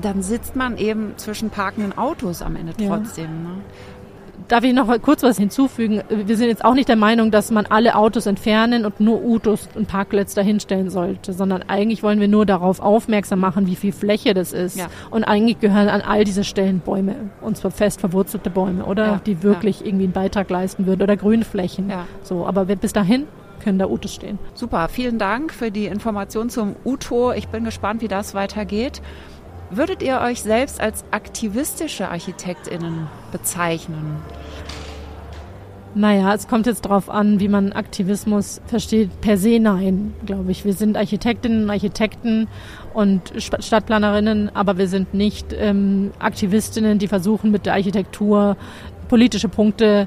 dann 0.00 0.22
sitzt 0.22 0.56
man 0.56 0.78
eben 0.78 1.12
zwischen 1.16 1.50
parkenden 1.50 1.96
Autos 1.96 2.42
am 2.42 2.56
Ende 2.56 2.72
trotzdem. 2.74 3.24
Ja. 3.24 3.50
Ne? 3.50 3.56
Darf 4.48 4.64
ich 4.64 4.74
noch 4.74 4.88
kurz 5.00 5.22
was 5.22 5.38
hinzufügen? 5.38 6.02
Wir 6.08 6.36
sind 6.36 6.48
jetzt 6.48 6.64
auch 6.64 6.74
nicht 6.74 6.88
der 6.88 6.96
Meinung, 6.96 7.30
dass 7.30 7.50
man 7.50 7.64
alle 7.66 7.94
Autos 7.94 8.26
entfernen 8.26 8.84
und 8.84 8.98
nur 8.98 9.22
Autos 9.22 9.68
und 9.74 9.86
Parkplätze 9.86 10.34
dahinstellen 10.34 10.90
sollte, 10.90 11.32
sondern 11.32 11.62
eigentlich 11.68 12.02
wollen 12.02 12.20
wir 12.20 12.28
nur 12.28 12.44
darauf 12.44 12.80
aufmerksam 12.80 13.38
machen, 13.38 13.66
wie 13.66 13.76
viel 13.76 13.92
Fläche 13.92 14.34
das 14.34 14.52
ist. 14.52 14.76
Ja. 14.76 14.88
Und 15.10 15.24
eigentlich 15.24 15.60
gehören 15.60 15.88
an 15.88 16.02
all 16.02 16.24
diese 16.24 16.42
Stellen 16.42 16.80
Bäume, 16.80 17.14
und 17.40 17.56
zwar 17.56 17.70
fest 17.70 18.00
verwurzelte 18.00 18.50
Bäume, 18.50 18.84
oder? 18.84 19.06
Ja. 19.06 19.20
Die 19.24 19.42
wirklich 19.42 19.86
irgendwie 19.86 20.04
einen 20.04 20.12
Beitrag 20.12 20.50
leisten 20.50 20.86
würden 20.86 21.02
oder 21.02 21.16
Grünflächen. 21.16 21.92
So, 22.22 22.44
aber 22.44 22.64
bis 22.64 22.92
dahin 22.92 23.26
können 23.62 23.78
da 23.78 23.86
Utos 23.86 24.12
stehen. 24.12 24.40
Super, 24.54 24.88
vielen 24.88 25.18
Dank 25.18 25.54
für 25.54 25.70
die 25.70 25.86
Information 25.86 26.50
zum 26.50 26.74
Uto. 26.84 27.32
Ich 27.32 27.46
bin 27.46 27.62
gespannt, 27.62 28.02
wie 28.02 28.08
das 28.08 28.34
weitergeht. 28.34 29.00
Würdet 29.74 30.02
ihr 30.02 30.20
euch 30.20 30.42
selbst 30.42 30.82
als 30.82 31.02
aktivistische 31.12 32.10
ArchitektInnen 32.10 33.06
bezeichnen? 33.32 34.16
Naja, 35.94 36.34
es 36.34 36.46
kommt 36.46 36.66
jetzt 36.66 36.84
darauf 36.84 37.08
an, 37.08 37.40
wie 37.40 37.48
man 37.48 37.72
Aktivismus 37.72 38.60
versteht. 38.66 39.22
Per 39.22 39.38
se 39.38 39.58
nein, 39.58 40.12
glaube 40.26 40.50
ich. 40.50 40.66
Wir 40.66 40.74
sind 40.74 40.98
Architektinnen 40.98 41.64
und 41.64 41.70
Architekten 41.70 42.48
und 42.92 43.32
Stadtplanerinnen, 43.38 44.54
aber 44.54 44.76
wir 44.76 44.88
sind 44.88 45.14
nicht 45.14 45.54
ähm, 45.58 46.10
Aktivistinnen, 46.18 46.98
die 46.98 47.08
versuchen 47.08 47.50
mit 47.50 47.64
der 47.64 47.72
Architektur 47.72 48.58
politische 49.08 49.48
Punkte 49.48 50.06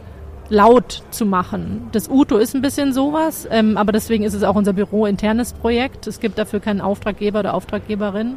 laut 0.49 1.01
zu 1.09 1.25
machen. 1.25 1.87
Das 1.91 2.07
UTO 2.07 2.37
ist 2.37 2.53
ein 2.53 2.61
bisschen 2.61 2.93
sowas, 2.93 3.47
ähm, 3.49 3.77
aber 3.77 3.91
deswegen 3.91 4.23
ist 4.23 4.35
es 4.35 4.43
auch 4.43 4.55
unser 4.55 4.73
Büro 4.73 5.07
internes 5.07 5.53
Projekt. 5.53 6.05
Es 6.05 6.19
gibt 6.19 6.37
dafür 6.37 6.59
keinen 6.59 6.81
Auftraggeber 6.81 7.39
oder 7.39 7.55
Auftraggeberin 7.55 8.35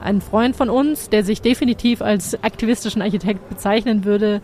ein 0.00 0.20
Freund 0.20 0.56
von 0.56 0.70
uns, 0.70 1.10
der 1.10 1.24
sich 1.24 1.42
definitiv 1.42 2.02
als 2.02 2.42
aktivistischen 2.42 3.02
Architekt 3.02 3.48
bezeichnen 3.48 4.04
würde, 4.04 4.40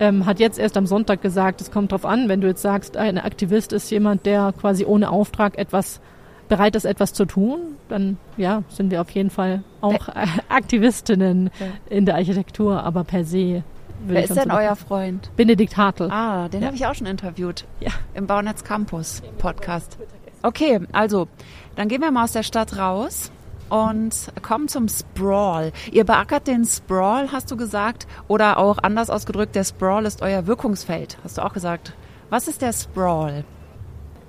ähm, 0.00 0.26
hat 0.26 0.40
jetzt 0.40 0.58
erst 0.58 0.76
am 0.76 0.86
Sonntag 0.86 1.22
gesagt, 1.22 1.60
es 1.60 1.70
kommt 1.70 1.92
darauf 1.92 2.04
an, 2.04 2.28
wenn 2.28 2.40
du 2.40 2.46
jetzt 2.46 2.62
sagst, 2.62 2.96
ein 2.96 3.18
Aktivist 3.18 3.72
ist 3.72 3.90
jemand, 3.90 4.26
der 4.26 4.52
quasi 4.58 4.84
ohne 4.84 5.10
Auftrag 5.10 5.58
etwas 5.58 6.00
bereit 6.48 6.76
ist, 6.76 6.84
etwas 6.84 7.12
zu 7.12 7.24
tun, 7.26 7.58
dann 7.88 8.16
ja, 8.36 8.62
sind 8.68 8.90
wir 8.90 9.00
auf 9.00 9.10
jeden 9.10 9.30
Fall 9.30 9.62
auch 9.80 10.08
Wer 10.08 10.26
Aktivistinnen 10.48 11.50
ja. 11.60 11.66
in 11.90 12.06
der 12.06 12.14
Architektur, 12.16 12.82
aber 12.82 13.04
per 13.04 13.24
se. 13.24 13.62
Wer 14.06 14.24
ist 14.24 14.36
denn 14.36 14.50
euer 14.50 14.76
Freund? 14.76 15.30
Benedikt 15.36 15.76
Hartl. 15.76 16.08
Ah, 16.10 16.48
den 16.48 16.60
ja. 16.60 16.68
habe 16.68 16.76
ich 16.76 16.86
auch 16.86 16.94
schon 16.94 17.06
interviewt. 17.06 17.64
Ja. 17.80 17.90
Im 18.14 18.26
Baunetz 18.26 18.62
Campus 18.62 19.22
Podcast. 19.38 19.98
Okay, 20.42 20.80
also, 20.92 21.26
dann 21.74 21.88
gehen 21.88 22.00
wir 22.00 22.10
mal 22.12 22.24
aus 22.24 22.32
der 22.32 22.44
Stadt 22.44 22.78
raus 22.78 23.32
und 23.70 24.14
kommen 24.42 24.68
zum 24.68 24.88
Sprawl. 24.88 25.72
Ihr 25.92 26.04
beackert 26.04 26.46
den 26.46 26.64
Sprawl, 26.64 27.30
hast 27.32 27.50
du 27.50 27.56
gesagt, 27.56 28.06
oder 28.26 28.58
auch 28.58 28.78
anders 28.78 29.10
ausgedrückt, 29.10 29.54
der 29.54 29.64
Sprawl 29.64 30.06
ist 30.06 30.22
euer 30.22 30.46
Wirkungsfeld, 30.46 31.18
hast 31.24 31.38
du 31.38 31.44
auch 31.44 31.52
gesagt. 31.52 31.92
Was 32.30 32.48
ist 32.48 32.62
der 32.62 32.72
Sprawl? 32.72 33.44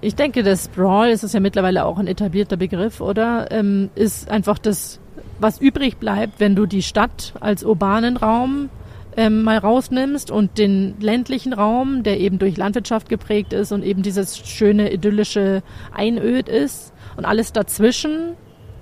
Ich 0.01 0.15
denke, 0.15 0.43
der 0.43 0.55
Sprawl, 0.55 1.09
ist 1.09 1.33
ja 1.33 1.39
mittlerweile 1.41 1.83
auch 1.83 1.97
ein 1.97 2.07
etablierter 2.07 2.55
Begriff, 2.55 3.01
oder? 3.01 3.51
Ähm, 3.51 3.89
ist 3.95 4.29
einfach 4.29 4.57
das, 4.57 4.99
was 5.39 5.59
übrig 5.59 5.97
bleibt, 5.97 6.39
wenn 6.39 6.55
du 6.55 6.65
die 6.65 6.83
Stadt 6.83 7.33
als 7.41 7.63
urbanen 7.63 8.15
Raum 8.15 8.69
ähm, 9.17 9.43
mal 9.43 9.57
rausnimmst 9.57 10.31
und 10.31 10.57
den 10.57 10.95
ländlichen 11.01 11.51
Raum, 11.51 12.03
der 12.03 12.21
eben 12.21 12.39
durch 12.39 12.55
Landwirtschaft 12.55 13.09
geprägt 13.09 13.51
ist 13.51 13.73
und 13.73 13.83
eben 13.83 14.01
dieses 14.01 14.37
schöne 14.37 14.93
idyllische 14.93 15.61
Einöd 15.93 16.47
ist 16.47 16.93
und 17.17 17.25
alles 17.25 17.51
dazwischen 17.51 18.37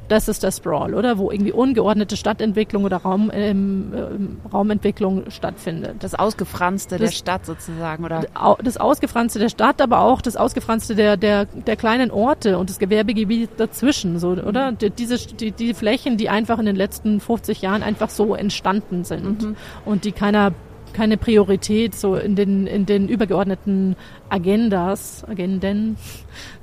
das 0.07 0.27
ist 0.27 0.43
der 0.43 0.51
Sprawl, 0.51 0.93
oder? 0.93 1.17
Wo 1.17 1.31
irgendwie 1.31 1.51
ungeordnete 1.51 2.17
Stadtentwicklung 2.17 2.83
oder 2.85 2.97
Raum, 2.97 3.31
ähm, 3.33 3.93
ähm, 3.95 4.37
Raumentwicklung 4.51 5.29
stattfindet. 5.29 5.95
Das 5.99 6.15
Ausgefranste 6.15 6.97
das, 6.97 7.11
der 7.11 7.15
Stadt 7.15 7.45
sozusagen, 7.45 8.05
oder? 8.05 8.25
Das 8.63 8.77
Ausgefranste 8.77 9.39
der 9.39 9.49
Stadt, 9.49 9.81
aber 9.81 10.01
auch 10.01 10.21
das 10.21 10.35
Ausgefranste 10.35 10.95
der, 10.95 11.17
der, 11.17 11.45
der 11.45 11.75
kleinen 11.75 12.11
Orte 12.11 12.57
und 12.57 12.69
das 12.69 12.79
Gewerbegebiet 12.79 13.51
dazwischen, 13.57 14.19
so, 14.19 14.29
oder? 14.29 14.71
Mhm. 14.71 14.77
Diese, 14.97 15.17
die, 15.17 15.51
die 15.51 15.73
Flächen, 15.73 16.17
die 16.17 16.29
einfach 16.29 16.59
in 16.59 16.65
den 16.65 16.75
letzten 16.75 17.19
50 17.19 17.61
Jahren 17.61 17.83
einfach 17.83 18.09
so 18.09 18.35
entstanden 18.35 19.03
sind 19.03 19.43
mhm. 19.43 19.55
und 19.85 20.05
die 20.05 20.11
keiner 20.11 20.53
keine 20.93 21.17
Priorität 21.17 21.93
so 21.93 22.15
in 22.15 22.35
den 22.35 22.65
in 22.65 22.85
den 22.85 23.07
übergeordneten 23.07 23.95
Agendas, 24.29 25.23
Agenden 25.27 25.97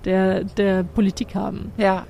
der 0.05 0.45
der 0.45 0.83
Politik 0.83 1.35
haben. 1.35 1.73
Ja. 1.77 2.07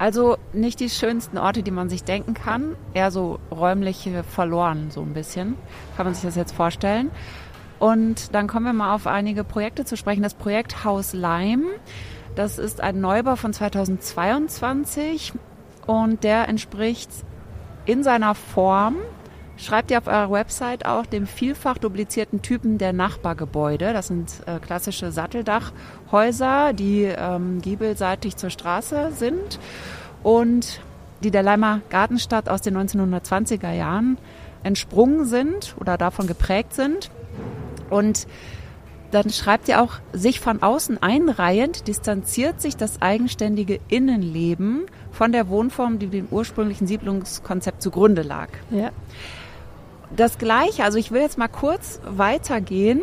Also 0.00 0.38
nicht 0.54 0.80
die 0.80 0.88
schönsten 0.88 1.36
Orte, 1.36 1.62
die 1.62 1.70
man 1.70 1.90
sich 1.90 2.04
denken 2.04 2.32
kann, 2.32 2.74
eher 2.94 3.10
so 3.10 3.38
räumlich 3.50 4.08
verloren, 4.26 4.90
so 4.90 5.02
ein 5.02 5.12
bisschen. 5.12 5.56
Kann 5.94 6.06
man 6.06 6.14
sich 6.14 6.24
das 6.24 6.36
jetzt 6.36 6.54
vorstellen. 6.54 7.10
Und 7.78 8.34
dann 8.34 8.46
kommen 8.46 8.64
wir 8.64 8.72
mal 8.72 8.94
auf 8.94 9.06
einige 9.06 9.44
Projekte 9.44 9.84
zu 9.84 9.98
sprechen. 9.98 10.22
Das 10.22 10.32
Projekt 10.32 10.84
Haus 10.84 11.12
Leim, 11.12 11.66
das 12.34 12.58
ist 12.58 12.80
ein 12.80 13.02
Neubau 13.02 13.36
von 13.36 13.52
2022 13.52 15.34
und 15.86 16.24
der 16.24 16.48
entspricht 16.48 17.10
in 17.84 18.02
seiner 18.02 18.34
Form 18.34 18.96
schreibt 19.60 19.90
ihr 19.90 19.98
auf 19.98 20.06
eurer 20.06 20.30
Website 20.30 20.86
auch 20.86 21.06
dem 21.06 21.26
vielfach 21.26 21.78
duplizierten 21.78 22.42
Typen 22.42 22.78
der 22.78 22.92
Nachbargebäude. 22.92 23.92
Das 23.92 24.08
sind 24.08 24.30
äh, 24.46 24.58
klassische 24.58 25.12
Satteldachhäuser, 25.12 26.72
die 26.72 27.02
ähm, 27.04 27.60
giebelseitig 27.60 28.36
zur 28.36 28.50
Straße 28.50 29.12
sind 29.14 29.58
und 30.22 30.80
die 31.22 31.30
der 31.30 31.42
Leimer 31.42 31.82
Gartenstadt 31.90 32.48
aus 32.48 32.62
den 32.62 32.76
1920er 32.76 33.72
Jahren 33.72 34.16
entsprungen 34.62 35.26
sind 35.26 35.74
oder 35.78 35.98
davon 35.98 36.26
geprägt 36.26 36.72
sind. 36.72 37.10
Und 37.90 38.26
dann 39.10 39.28
schreibt 39.28 39.68
ihr 39.68 39.82
auch, 39.82 39.94
sich 40.12 40.40
von 40.40 40.62
außen 40.62 41.02
einreihend 41.02 41.88
distanziert 41.88 42.60
sich 42.60 42.76
das 42.76 43.02
eigenständige 43.02 43.80
Innenleben 43.88 44.86
von 45.10 45.32
der 45.32 45.48
Wohnform, 45.48 45.98
die 45.98 46.06
dem 46.06 46.28
ursprünglichen 46.30 46.86
Siedlungskonzept 46.86 47.82
zugrunde 47.82 48.22
lag. 48.22 48.48
Ja 48.70 48.90
das 50.16 50.38
Gleiche, 50.38 50.84
also 50.84 50.98
ich 50.98 51.10
will 51.10 51.20
jetzt 51.20 51.38
mal 51.38 51.48
kurz 51.48 52.00
weitergehen. 52.04 53.02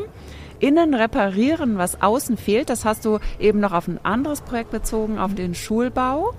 Innen 0.60 0.96
reparieren, 0.96 1.78
was 1.78 2.02
außen 2.02 2.36
fehlt, 2.36 2.70
das 2.70 2.84
hast 2.84 3.06
du 3.06 3.20
eben 3.40 3.60
noch 3.60 3.74
auf 3.74 3.88
ein 3.88 4.00
anderes 4.04 4.42
Projekt 4.42 4.72
bezogen, 4.72 5.20
auf 5.20 5.36
den 5.36 5.54
Schulbau. 5.54 6.34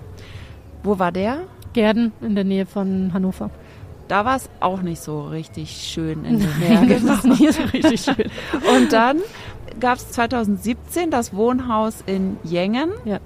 Wo 0.82 0.98
war 0.98 1.12
der? 1.12 1.42
Gerden 1.72 2.12
in 2.20 2.34
der 2.34 2.44
Nähe 2.44 2.66
von 2.66 3.12
Hannover. 3.12 3.50
Da 4.08 4.24
war 4.24 4.36
es 4.36 4.48
auch 4.58 4.82
nicht 4.82 5.00
so 5.00 5.28
richtig 5.28 5.70
schön 5.70 6.24
in 6.24 6.40
der 6.40 6.48
Nähe. 6.80 6.96
ist 6.96 7.24
nie 7.24 7.52
so 7.52 7.62
richtig 7.62 8.00
schön. 8.00 8.30
Und 8.76 8.92
dann 8.92 9.18
gab 9.78 9.98
es 9.98 10.10
2017 10.10 11.10
das 11.10 11.34
Wohnhaus 11.34 12.02
in 12.06 12.38
Jengen. 12.42 12.90
Ja. 13.04 13.20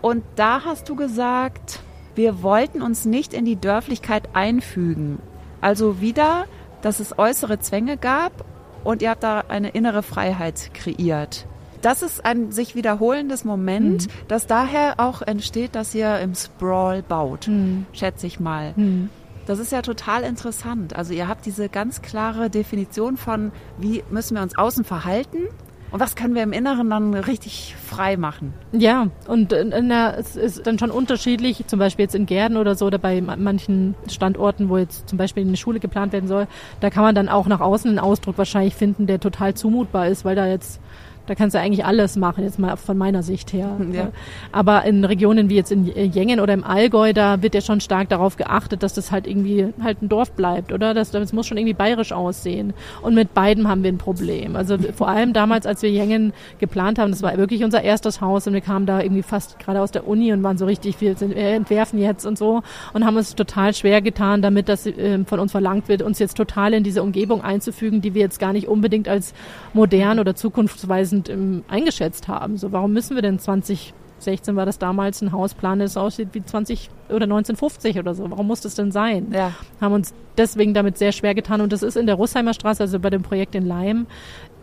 Und 0.00 0.22
da 0.36 0.64
hast 0.64 0.88
du 0.88 0.96
gesagt, 0.96 1.80
wir 2.14 2.42
wollten 2.42 2.80
uns 2.80 3.04
nicht 3.04 3.34
in 3.34 3.44
die 3.44 3.56
Dörflichkeit 3.56 4.30
einfügen. 4.32 5.18
Also 5.60 6.00
wieder 6.00 6.44
dass 6.82 7.00
es 7.00 7.18
äußere 7.18 7.58
Zwänge 7.58 7.96
gab 7.96 8.44
und 8.84 9.02
ihr 9.02 9.10
habt 9.10 9.22
da 9.22 9.44
eine 9.48 9.70
innere 9.70 10.02
Freiheit 10.02 10.72
kreiert. 10.74 11.46
Das 11.82 12.02
ist 12.02 12.24
ein 12.24 12.52
sich 12.52 12.74
wiederholendes 12.74 13.44
Moment, 13.44 14.06
mhm. 14.06 14.10
das 14.28 14.46
daher 14.46 14.94
auch 14.98 15.22
entsteht, 15.22 15.74
dass 15.74 15.94
ihr 15.94 16.18
im 16.20 16.34
Sprawl 16.34 17.02
baut, 17.02 17.48
mhm. 17.48 17.86
schätze 17.92 18.26
ich 18.26 18.40
mal. 18.40 18.72
Mhm. 18.76 19.10
Das 19.46 19.60
ist 19.60 19.70
ja 19.70 19.82
total 19.82 20.24
interessant. 20.24 20.96
Also 20.96 21.12
ihr 21.12 21.28
habt 21.28 21.46
diese 21.46 21.68
ganz 21.68 22.02
klare 22.02 22.50
Definition 22.50 23.16
von, 23.16 23.52
wie 23.78 24.02
müssen 24.10 24.34
wir 24.34 24.42
uns 24.42 24.58
außen 24.58 24.84
verhalten 24.84 25.48
und 25.90 26.00
was 26.00 26.16
können 26.16 26.34
wir 26.34 26.42
im 26.42 26.52
Inneren 26.52 26.90
dann 26.90 27.14
richtig 27.14 27.74
frei 27.84 28.16
machen? 28.16 28.52
Ja, 28.72 29.08
und 29.26 29.54
na, 29.82 30.14
es 30.14 30.36
ist 30.36 30.66
dann 30.66 30.78
schon 30.78 30.90
unterschiedlich, 30.90 31.64
zum 31.66 31.78
Beispiel 31.78 32.04
jetzt 32.04 32.14
in 32.14 32.26
Gärden 32.26 32.56
oder 32.56 32.74
so, 32.74 32.86
oder 32.86 32.98
bei 32.98 33.20
manchen 33.20 33.94
Standorten, 34.10 34.68
wo 34.68 34.78
jetzt 34.78 35.08
zum 35.08 35.18
Beispiel 35.18 35.46
eine 35.46 35.56
Schule 35.56 35.80
geplant 35.80 36.12
werden 36.12 36.28
soll, 36.28 36.46
da 36.80 36.90
kann 36.90 37.02
man 37.02 37.14
dann 37.14 37.28
auch 37.28 37.46
nach 37.46 37.60
außen 37.60 37.88
einen 37.90 37.98
Ausdruck 37.98 38.38
wahrscheinlich 38.38 38.74
finden, 38.74 39.06
der 39.06 39.20
total 39.20 39.54
zumutbar 39.54 40.08
ist, 40.08 40.24
weil 40.24 40.36
da 40.36 40.46
jetzt 40.46 40.80
Da 41.26 41.34
kannst 41.34 41.54
du 41.54 41.60
eigentlich 41.60 41.84
alles 41.84 42.16
machen, 42.16 42.44
jetzt 42.44 42.58
mal 42.58 42.76
von 42.76 42.96
meiner 42.96 43.22
Sicht 43.22 43.52
her. 43.52 43.76
Ja. 43.96 44.08
Aber 44.52 44.84
in 44.84 45.04
Regionen 45.04 45.48
wie 45.48 45.54
jetzt 45.54 45.72
in 45.72 45.86
Jengen 45.86 46.40
oder 46.40 46.52
im 46.52 46.64
Allgäu, 46.64 47.14
da 47.14 47.40
wird 47.40 47.54
ja 47.54 47.62
schon 47.62 47.80
stark 47.80 48.10
darauf 48.10 48.36
geachtet, 48.36 48.82
dass 48.82 48.92
das 48.92 49.10
halt 49.10 49.26
irgendwie 49.26 49.72
halt 49.82 50.02
ein 50.02 50.08
Dorf 50.08 50.32
bleibt, 50.32 50.72
oder? 50.72 50.92
Das, 50.92 51.12
das 51.12 51.32
muss 51.32 51.46
schon 51.46 51.56
irgendwie 51.56 51.72
bayerisch 51.72 52.12
aussehen. 52.12 52.74
Und 53.00 53.14
mit 53.14 53.32
beiden 53.32 53.68
haben 53.68 53.82
wir 53.84 53.90
ein 53.90 53.96
Problem. 53.96 54.54
Also 54.56 54.76
vor 54.94 55.08
allem 55.08 55.32
damals, 55.32 55.66
als 55.66 55.82
wir 55.82 55.90
Jengen 55.90 56.34
geplant 56.58 56.98
haben, 56.98 57.10
das 57.10 57.22
war 57.22 57.36
wirklich 57.38 57.64
unser 57.64 57.82
erstes 57.82 58.20
Haus 58.20 58.46
und 58.46 58.52
wir 58.52 58.60
kamen 58.60 58.84
da 58.84 59.00
irgendwie 59.00 59.22
fast 59.22 59.58
gerade 59.58 59.80
aus 59.80 59.92
der 59.92 60.06
Uni 60.06 60.32
und 60.32 60.42
waren 60.42 60.58
so 60.58 60.66
richtig, 60.66 61.00
wir 61.00 61.16
entwerfen 61.20 61.98
jetzt 61.98 62.26
und 62.26 62.36
so 62.36 62.62
und 62.92 63.06
haben 63.06 63.16
uns 63.16 63.34
total 63.34 63.72
schwer 63.72 64.02
getan, 64.02 64.42
damit 64.42 64.68
das 64.68 64.86
äh, 64.86 65.24
von 65.24 65.40
uns 65.40 65.52
verlangt 65.52 65.88
wird, 65.88 66.02
uns 66.02 66.18
jetzt 66.18 66.36
total 66.36 66.74
in 66.74 66.82
diese 66.82 67.02
Umgebung 67.02 67.42
einzufügen, 67.42 68.02
die 68.02 68.14
wir 68.14 68.22
jetzt 68.22 68.38
gar 68.38 68.52
nicht 68.52 68.68
unbedingt 68.68 69.08
als 69.08 69.32
modern 69.72 70.18
oder 70.18 70.34
zukunftsweisend 70.34 71.15
ähm, 71.28 71.64
eingeschätzt 71.68 72.28
haben. 72.28 72.56
So, 72.56 72.72
warum 72.72 72.92
müssen 72.92 73.14
wir 73.14 73.22
denn 73.22 73.38
2016 73.38 74.56
war 74.56 74.66
das 74.66 74.78
damals 74.78 75.22
ein 75.22 75.32
Hausplan, 75.32 75.78
das 75.78 75.96
aussieht 75.96 76.28
wie 76.32 76.44
20 76.44 76.90
oder 77.08 77.24
1950 77.24 77.98
oder 77.98 78.14
so. 78.14 78.30
Warum 78.30 78.46
muss 78.46 78.60
das 78.60 78.74
denn 78.74 78.92
sein? 78.92 79.28
Ja. 79.32 79.52
Haben 79.80 79.94
uns 79.94 80.14
deswegen 80.36 80.74
damit 80.74 80.98
sehr 80.98 81.12
schwer 81.12 81.34
getan 81.34 81.60
und 81.60 81.72
das 81.72 81.82
ist 81.82 81.96
in 81.96 82.06
der 82.06 82.16
Russheimer 82.16 82.54
Straße, 82.54 82.82
also 82.82 82.98
bei 82.98 83.10
dem 83.10 83.22
Projekt 83.22 83.54
in 83.54 83.66
Leim, 83.66 84.06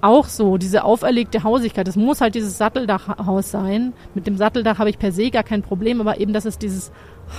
auch 0.01 0.25
so, 0.25 0.57
diese 0.57 0.83
auferlegte 0.83 1.43
Hausigkeit. 1.43 1.88
Es 1.88 1.95
muss 1.95 2.19
halt 2.19 2.36
dieses 2.36 2.57
Satteldachhaus 2.57 3.51
sein. 3.51 3.93
Mit 4.13 4.27
dem 4.27 4.36
Satteldach 4.36 4.77
habe 4.77 4.89
ich 4.89 5.00
per 5.00 5.13
se 5.13 5.31
gar 5.31 5.43
kein 5.43 5.62
Problem, 5.62 6.01
aber 6.01 6.19
eben, 6.19 6.33
dass 6.33 6.43
es 6.43 6.57
dieses 6.57 6.91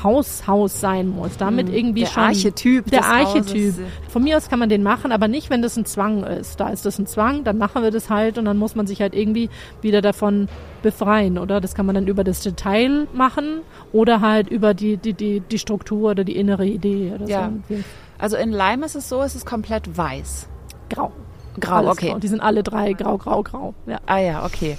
Haushaus 0.02 0.80
sein 0.80 1.08
muss. 1.08 1.36
Damit 1.36 1.68
Mhm. 1.68 1.74
irgendwie 1.74 2.00
Der 2.00 2.06
schon. 2.08 2.22
Archetyp 2.24 2.90
Der 2.90 3.04
Archetyp. 3.04 3.72
Hauses. 3.74 3.80
Von 4.08 4.24
mir 4.24 4.36
aus 4.36 4.48
kann 4.48 4.58
man 4.58 4.68
den 4.68 4.82
machen, 4.82 5.12
aber 5.12 5.28
nicht, 5.28 5.50
wenn 5.50 5.62
das 5.62 5.76
ein 5.76 5.84
Zwang 5.84 6.24
ist. 6.24 6.58
Da 6.60 6.68
ist 6.70 6.84
das 6.86 6.98
ein 6.98 7.06
Zwang, 7.06 7.44
dann 7.44 7.58
machen 7.58 7.82
wir 7.82 7.90
das 7.90 8.10
halt 8.10 8.38
und 8.38 8.44
dann 8.46 8.56
muss 8.56 8.74
man 8.74 8.86
sich 8.86 9.00
halt 9.00 9.14
irgendwie 9.14 9.50
wieder 9.82 10.00
davon 10.02 10.48
befreien, 10.82 11.38
oder? 11.38 11.60
Das 11.60 11.74
kann 11.74 11.86
man 11.86 11.94
dann 11.94 12.06
über 12.06 12.24
das 12.24 12.40
Detail 12.40 13.06
machen 13.12 13.60
oder 13.92 14.20
halt 14.20 14.48
über 14.48 14.74
die, 14.74 14.96
die, 14.96 15.12
die, 15.14 15.40
die 15.40 15.58
Struktur 15.58 16.10
oder 16.10 16.24
die 16.24 16.36
innere 16.36 16.66
Idee 16.66 17.12
oder 17.14 17.26
Ja. 17.28 17.52
so. 17.68 17.76
Also 18.18 18.36
in 18.36 18.52
Leim 18.52 18.82
ist 18.82 18.94
es 18.94 19.08
so, 19.08 19.22
es 19.22 19.34
ist 19.34 19.44
komplett 19.46 19.96
weiß. 19.96 20.48
Grau. 20.90 21.12
Grau, 21.60 21.76
Alles 21.76 21.90
okay. 21.92 22.10
Grau. 22.10 22.18
Die 22.18 22.28
sind 22.28 22.40
alle 22.40 22.62
drei 22.62 22.92
grau, 22.94 23.16
grau, 23.18 23.42
grau. 23.42 23.74
Ja. 23.86 23.98
Ah 24.06 24.18
ja, 24.18 24.44
okay. 24.44 24.76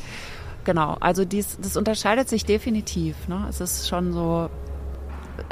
Genau. 0.65 0.98
Also 1.00 1.25
dies, 1.25 1.57
das 1.62 1.77
unterscheidet 1.77 2.27
sich 2.27 2.43
definitiv. 2.45 3.15
Ne? 3.27 3.45
Es 3.50 3.62
ist 3.62 3.88
schon 3.88 4.13
so 4.13 4.50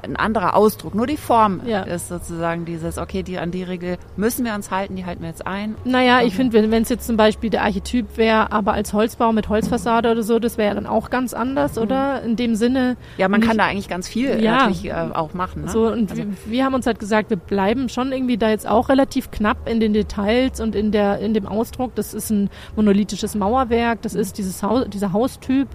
ein 0.03 0.15
anderer 0.15 0.55
Ausdruck. 0.55 0.95
Nur 0.95 1.07
die 1.07 1.17
Form 1.17 1.61
Ja. 1.65 1.81
ist 1.83 2.07
sozusagen 2.09 2.65
dieses, 2.65 2.97
okay, 2.97 3.23
die, 3.23 3.37
an 3.37 3.51
die 3.51 3.63
Regel 3.63 3.97
müssen 4.17 4.45
wir 4.45 4.53
uns 4.55 4.71
halten, 4.71 4.95
die 4.95 5.05
halten 5.05 5.21
wir 5.21 5.29
jetzt 5.29 5.45
ein. 5.47 5.75
Naja, 5.85 6.21
ich 6.21 6.35
finde, 6.35 6.71
wenn 6.71 6.81
es 6.83 6.89
jetzt 6.89 7.07
zum 7.07 7.17
Beispiel 7.17 7.49
der 7.49 7.63
Archetyp 7.63 8.17
wäre, 8.17 8.51
aber 8.51 8.73
als 8.73 8.93
Holzbau 8.93 9.31
mit 9.31 9.49
Holzfassade 9.49 10.11
oder 10.11 10.23
so, 10.23 10.39
das 10.39 10.57
wäre 10.57 10.75
dann 10.75 10.85
auch 10.87 11.09
ganz 11.09 11.33
anders, 11.33 11.77
oder? 11.77 12.21
In 12.23 12.35
dem 12.35 12.55
Sinne. 12.55 12.97
Ja, 13.17 13.27
man 13.27 13.39
nicht- 13.39 13.49
kann 13.49 13.57
da 13.57 13.65
eigentlich 13.65 13.87
ganz 13.89 14.07
viel 14.07 14.41
Ja. 14.43 14.57
natürlich 14.57 14.85
äh, 14.85 14.93
auch 14.93 15.33
machen. 15.33 15.63
Ne? 15.65 15.69
So, 15.71 15.87
und 15.87 16.11
also, 16.11 16.23
wir, 16.23 16.27
wir 16.45 16.65
haben 16.65 16.73
uns 16.73 16.85
halt 16.85 16.99
gesagt, 16.99 17.29
wir 17.29 17.37
bleiben 17.37 17.89
schon 17.89 18.11
irgendwie 18.11 18.37
da 18.37 18.49
jetzt 18.49 18.67
auch 18.67 18.89
relativ 18.89 19.31
knapp 19.31 19.67
in 19.69 19.79
den 19.79 19.93
Details 19.93 20.59
und 20.59 20.75
in 20.75 20.91
der, 20.91 21.19
in 21.19 21.33
dem 21.33 21.45
Ausdruck. 21.47 21.95
Das 21.95 22.13
ist 22.13 22.29
ein 22.29 22.49
monolithisches 22.75 23.35
Mauerwerk, 23.35 24.01
das 24.01 24.13
ist 24.15 24.37
dieses 24.37 24.61
Haus, 24.63 24.85
dieser 24.89 25.13
Haustyp. 25.13 25.67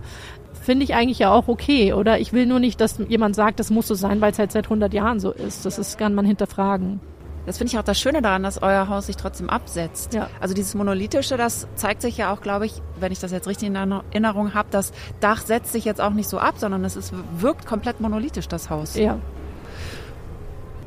Finde 0.69 0.85
ich 0.85 0.93
eigentlich 0.93 1.19
ja 1.19 1.33
auch 1.33 1.49
okay, 1.49 1.95
oder? 1.95 2.21
Ich 2.21 2.35
will 2.35 2.45
nur 2.45 2.61
nicht, 2.61 2.79
dass 2.79 2.99
jemand 3.09 3.35
sagt, 3.35 3.59
das 3.59 3.71
muss 3.71 3.89
so 3.89 3.95
sein, 3.95 4.21
weil 4.21 4.33
es 4.33 4.39
halt 4.39 4.53
seit 4.53 4.67
100 4.67 4.93
Jahren 4.93 5.19
so 5.19 5.31
ist. 5.31 5.65
Das 5.65 5.79
ist, 5.79 5.97
kann 5.97 6.15
man 6.15 6.27
hinterfragen. 6.27 7.01
das 7.47 7.57
finde 7.57 7.73
ich 7.73 7.79
auch 7.79 7.85
das 7.85 7.99
Schöne 7.99 8.21
daran, 8.21 8.43
dass 8.43 8.61
euer 8.61 8.87
Haus 8.87 9.07
sich 9.07 9.17
trotzdem 9.17 9.49
absetzt. 9.49 10.13
Ja. 10.13 10.29
Also 10.43 10.55
dieses 10.55 10.75
Monolithische, 10.75 11.39
das 11.39 11.67
zeigt 11.75 12.03
sich 12.03 12.19
ja 12.19 12.35
auch, 12.35 12.43
glaube 12.43 12.67
ich, 12.67 12.83
wenn 13.01 13.13
ich 13.13 13.19
das 13.19 13.33
jetzt 13.33 13.49
richtig 13.49 13.69
in 13.69 13.77
Erinnerung 13.77 14.53
habe, 14.53 14.69
das 14.71 14.93
Dach 15.21 15.41
setzt 15.41 15.73
sich 15.73 15.87
jetzt 15.87 16.03
auch 16.03 16.13
nicht 16.13 16.29
so 16.29 16.39
ab, 16.39 16.57
sondern 16.59 16.85
es 16.85 16.97
ist, 16.97 17.15
wirkt 17.39 17.65
komplett 17.65 18.03
monolithisch, 18.03 18.47
das 18.47 18.69
Haus. 18.69 18.95
Ja. 18.95 19.17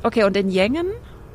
Okay, 0.04 0.26
und 0.26 0.38
in 0.38 0.50
Jengen 0.50 0.86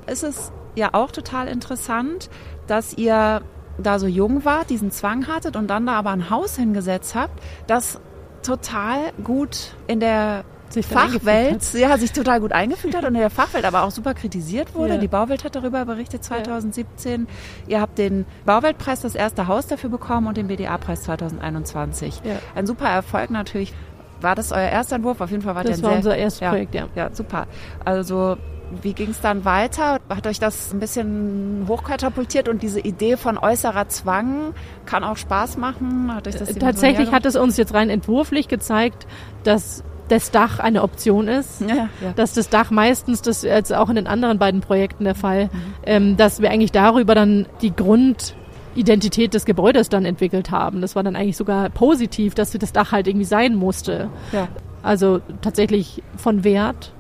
ist 0.07 0.23
es 0.23 0.53
ja 0.77 0.91
auch 0.93 1.11
total 1.11 1.49
interessant, 1.49 2.31
dass 2.69 2.97
ihr 2.97 3.43
da 3.77 3.99
so 3.99 4.07
jung 4.07 4.45
wart, 4.45 4.71
diesen 4.71 4.93
Zwang 4.93 5.27
hattet 5.27 5.57
und 5.57 5.67
dann 5.67 5.85
da 5.85 5.95
aber 5.95 6.11
ein 6.11 6.31
Haus 6.31 6.55
hingesetzt 6.55 7.17
habt, 7.17 7.43
das 7.67 8.01
total 8.47 9.13
gut 9.23 9.75
in 9.87 10.01
der 10.01 10.45
Sich 10.69 10.87
Fachwelt, 10.87 11.75
ja, 11.75 11.97
sich 11.99 12.13
total 12.13 12.41
gut 12.41 12.53
eingefügt 12.53 12.97
hat 12.97 13.05
und 13.05 13.15
in 13.15 13.21
der 13.21 13.31
Fachwelt 13.31 13.65
aber 13.65 13.83
auch 13.85 13.91
super 13.91 14.15
kritisiert 14.15 14.75
wurde. 14.75 14.95
Ja. 14.95 14.99
Die 14.99 15.09
Bauwelt 15.09 15.45
hat 15.45 15.55
darüber 15.55 15.85
berichtet 15.85 16.25
2017. 16.25 17.29
Ihr 17.67 17.81
habt 17.81 17.99
den 17.99 18.25
Bauweltpreis, 18.45 19.01
das 19.01 19.15
erste 19.15 19.47
Haus 19.47 19.67
dafür 19.67 19.91
bekommen 19.91 20.27
und 20.27 20.37
den 20.37 20.49
BDA-Preis 20.49 21.03
2021. 21.03 22.23
Ja. 22.25 22.37
Ein 22.55 22.67
super 22.67 22.89
Erfolg 22.89 23.31
natürlich. 23.31 23.75
War 24.21 24.35
das 24.35 24.51
euer 24.51 24.69
erster 24.69 24.97
Entwurf? 24.97 25.21
Auf 25.21 25.31
jeden 25.31 25.43
Fall 25.43 25.55
war 25.55 25.63
Das 25.63 25.77
der 25.77 25.83
war 25.83 25.91
sehr, 25.91 25.99
unser 25.99 26.17
erstes 26.17 26.41
ja, 26.41 26.49
Projekt, 26.51 26.75
ja. 26.75 26.89
Ja, 26.95 27.11
super. 27.13 27.47
Also 27.85 28.37
wie 28.83 28.93
ging 28.93 29.11
es 29.11 29.21
dann 29.21 29.45
weiter? 29.45 29.99
Hat 30.09 30.27
euch 30.27 30.39
das 30.41 30.73
ein 30.73 30.81
bisschen 30.81 31.65
hochkatapultiert 31.69 32.49
und 32.49 32.63
diese 32.63 32.81
Idee 32.81 33.17
von 33.17 33.39
äußerer 33.39 33.89
Zwang 33.89 34.55
kann 34.87 35.05
auch 35.05 35.17
Spaß 35.17 35.57
machen? 35.57 36.13
Hat 36.15 36.27
euch 36.27 36.37
das 36.37 36.49
so 36.49 36.59
Tatsächlich 36.59 37.13
hat 37.13 37.27
es 37.27 37.37
uns 37.37 37.57
jetzt 37.57 37.75
rein 37.75 37.91
entwurflich 37.91 38.49
gezeigt, 38.49 39.07
dass 39.45 39.85
das 40.09 40.31
Dach 40.31 40.61
eine 40.61 40.83
Option 40.83 41.27
ist. 41.27 41.61
Ja, 41.63 41.89
ja. 42.01 42.13
Dass 42.15 42.33
das 42.35 42.49
Dach 42.49 42.71
meistens, 42.71 43.23
das 43.23 43.39
ist 43.39 43.43
jetzt 43.45 43.75
auch 43.75 43.89
in 43.89 43.97
den 43.97 44.07
anderen 44.07 44.39
beiden 44.39 44.61
Projekten 44.61 45.05
der 45.05 45.17
Fall, 45.17 45.45
Mhm. 45.47 45.51
ähm, 45.85 46.17
dass 46.17 46.41
wir 46.41 46.51
eigentlich 46.51 46.71
darüber 46.73 47.15
dann 47.17 47.47
die 47.61 47.75
Grundidentität 47.75 49.35
des 49.35 49.45
Gebäudes 49.45 49.89
dann 49.89 50.05
entwickelt 50.05 50.51
haben. 50.51 50.81
Das 50.81 50.95
war 50.97 51.03
dann 51.03 51.17
eigentlich 51.17 51.37
sogar 51.37 51.71
positiv, 51.71 52.35
dass 52.35 52.53
das 52.53 52.73
Dach 52.73 52.93
halt 52.93 53.07
irgendwie 53.09 53.25
sein 53.27 53.55
musste. 53.55 54.09
ja. 54.33 54.49
Also 54.83 55.21
tatsächlich 55.41 56.01
von 56.17 56.45
Wert. 56.45 56.93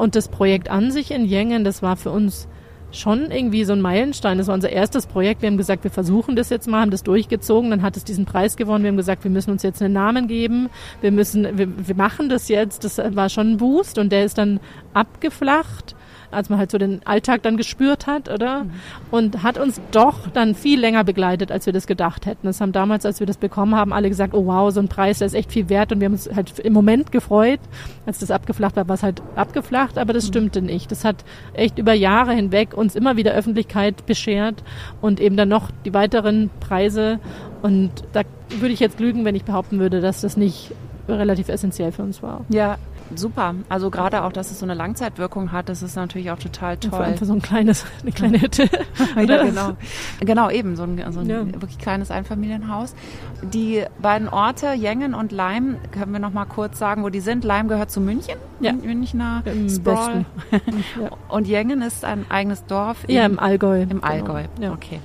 Und 0.00 0.16
das 0.16 0.28
Projekt 0.28 0.70
an 0.70 0.90
sich 0.90 1.10
in 1.10 1.26
Jengen, 1.26 1.62
das 1.62 1.82
war 1.82 1.94
für 1.94 2.10
uns 2.10 2.48
schon 2.90 3.30
irgendwie 3.30 3.64
so 3.64 3.72
ein 3.72 3.80
Meilenstein. 3.80 4.38
Das 4.38 4.46
war 4.46 4.54
unser 4.54 4.70
erstes 4.70 5.06
Projekt. 5.06 5.42
Wir 5.42 5.48
haben 5.48 5.58
gesagt, 5.58 5.84
wir 5.84 5.90
versuchen 5.90 6.36
das 6.36 6.48
jetzt 6.48 6.66
mal, 6.66 6.80
haben 6.80 6.90
das 6.90 7.02
durchgezogen. 7.02 7.70
Dann 7.70 7.82
hat 7.82 7.96
es 7.96 8.04
diesen 8.04 8.24
Preis 8.24 8.56
gewonnen. 8.56 8.82
Wir 8.82 8.88
haben 8.88 8.96
gesagt, 8.96 9.24
wir 9.24 9.30
müssen 9.30 9.50
uns 9.50 9.62
jetzt 9.62 9.82
einen 9.82 9.92
Namen 9.92 10.26
geben. 10.26 10.70
Wir 11.00 11.12
müssen, 11.12 11.58
wir, 11.58 11.68
wir 11.86 11.94
machen 11.94 12.28
das 12.28 12.48
jetzt. 12.48 12.82
Das 12.84 12.98
war 12.98 13.28
schon 13.28 13.52
ein 13.52 13.56
Boost 13.58 13.98
und 13.98 14.10
der 14.10 14.24
ist 14.24 14.38
dann 14.38 14.58
abgeflacht 14.94 15.94
als 16.30 16.48
man 16.48 16.58
halt 16.58 16.70
so 16.70 16.78
den 16.78 17.00
Alltag 17.06 17.42
dann 17.42 17.56
gespürt 17.56 18.06
hat, 18.06 18.28
oder? 18.28 18.66
Und 19.10 19.42
hat 19.42 19.58
uns 19.58 19.80
doch 19.90 20.28
dann 20.28 20.54
viel 20.54 20.80
länger 20.80 21.04
begleitet, 21.04 21.50
als 21.52 21.66
wir 21.66 21.72
das 21.72 21.86
gedacht 21.86 22.26
hätten. 22.26 22.46
Das 22.46 22.60
haben 22.60 22.72
damals, 22.72 23.04
als 23.06 23.20
wir 23.20 23.26
das 23.26 23.36
bekommen 23.36 23.74
haben, 23.74 23.92
alle 23.92 24.08
gesagt, 24.08 24.34
oh 24.34 24.46
wow, 24.46 24.72
so 24.72 24.80
ein 24.80 24.88
Preis, 24.88 25.18
der 25.18 25.26
ist 25.26 25.34
echt 25.34 25.52
viel 25.52 25.68
wert. 25.68 25.92
Und 25.92 26.00
wir 26.00 26.06
haben 26.06 26.12
uns 26.12 26.28
halt 26.34 26.58
im 26.58 26.72
Moment 26.72 27.12
gefreut. 27.12 27.60
Als 28.06 28.18
das 28.18 28.30
abgeflacht 28.30 28.76
war, 28.76 28.88
war 28.88 28.94
es 28.94 29.02
halt 29.02 29.22
abgeflacht, 29.36 29.98
aber 29.98 30.12
das 30.12 30.26
stimmte 30.26 30.62
nicht. 30.62 30.90
Das 30.90 31.04
hat 31.04 31.24
echt 31.54 31.78
über 31.78 31.92
Jahre 31.92 32.32
hinweg 32.32 32.74
uns 32.76 32.94
immer 32.94 33.16
wieder 33.16 33.32
Öffentlichkeit 33.32 34.06
beschert 34.06 34.62
und 35.00 35.20
eben 35.20 35.36
dann 35.36 35.48
noch 35.48 35.70
die 35.84 35.94
weiteren 35.94 36.50
Preise. 36.60 37.20
Und 37.62 37.90
da 38.12 38.22
würde 38.58 38.72
ich 38.72 38.80
jetzt 38.80 39.00
lügen, 39.00 39.24
wenn 39.24 39.34
ich 39.34 39.44
behaupten 39.44 39.78
würde, 39.78 40.00
dass 40.00 40.20
das 40.20 40.36
nicht 40.36 40.72
relativ 41.08 41.48
essentiell 41.48 41.92
für 41.92 42.02
uns 42.02 42.22
war. 42.22 42.44
Ja, 42.48 42.78
super. 43.14 43.54
Also 43.68 43.90
gerade 43.90 44.22
auch, 44.22 44.32
dass 44.32 44.50
es 44.50 44.58
so 44.60 44.66
eine 44.66 44.74
Langzeitwirkung 44.74 45.52
hat, 45.52 45.68
das 45.68 45.82
ist 45.82 45.96
natürlich 45.96 46.30
auch 46.30 46.38
total 46.38 46.76
Vor 46.80 46.90
toll. 46.90 47.00
allem 47.02 47.16
für 47.18 47.24
so 47.26 47.32
ein 47.32 47.42
kleines, 47.42 47.84
eine 48.02 48.12
kleine 48.12 48.40
Hütte. 48.40 48.68
Ja, 49.16 49.42
genau. 49.44 49.72
Genau, 50.20 50.50
eben, 50.50 50.76
so 50.76 50.82
ein, 50.84 51.02
so 51.12 51.20
ein 51.20 51.26
Ja. 51.28 51.44
wirklich 51.60 51.78
kleines 51.78 52.10
Einfamilienhaus. 52.10 52.94
Die 53.42 53.84
beiden 54.00 54.28
Orte, 54.28 54.72
Jengen 54.72 55.14
und 55.14 55.32
Leim, 55.32 55.76
können 55.92 56.12
wir 56.12 56.20
noch 56.20 56.32
mal 56.32 56.44
kurz 56.44 56.78
sagen, 56.78 57.02
wo 57.02 57.08
die 57.08 57.20
sind. 57.20 57.44
Leim 57.44 57.68
gehört 57.68 57.90
zu 57.90 58.00
München, 58.00 58.36
Ja. 58.60 58.72
Münchner 58.72 59.42
Im 59.46 59.68
Sprawl. 59.68 60.24
Und 61.28 61.46
Jengen 61.48 61.82
ist 61.82 62.04
ein 62.04 62.26
eigenes 62.28 62.64
Dorf 62.66 63.04
ja, 63.08 63.24
im 63.26 63.38
Allgäu. 63.38 63.82
im 63.88 64.02
Allgäu. 64.04 64.44
Genau. 64.58 64.72
Okay. 64.74 65.00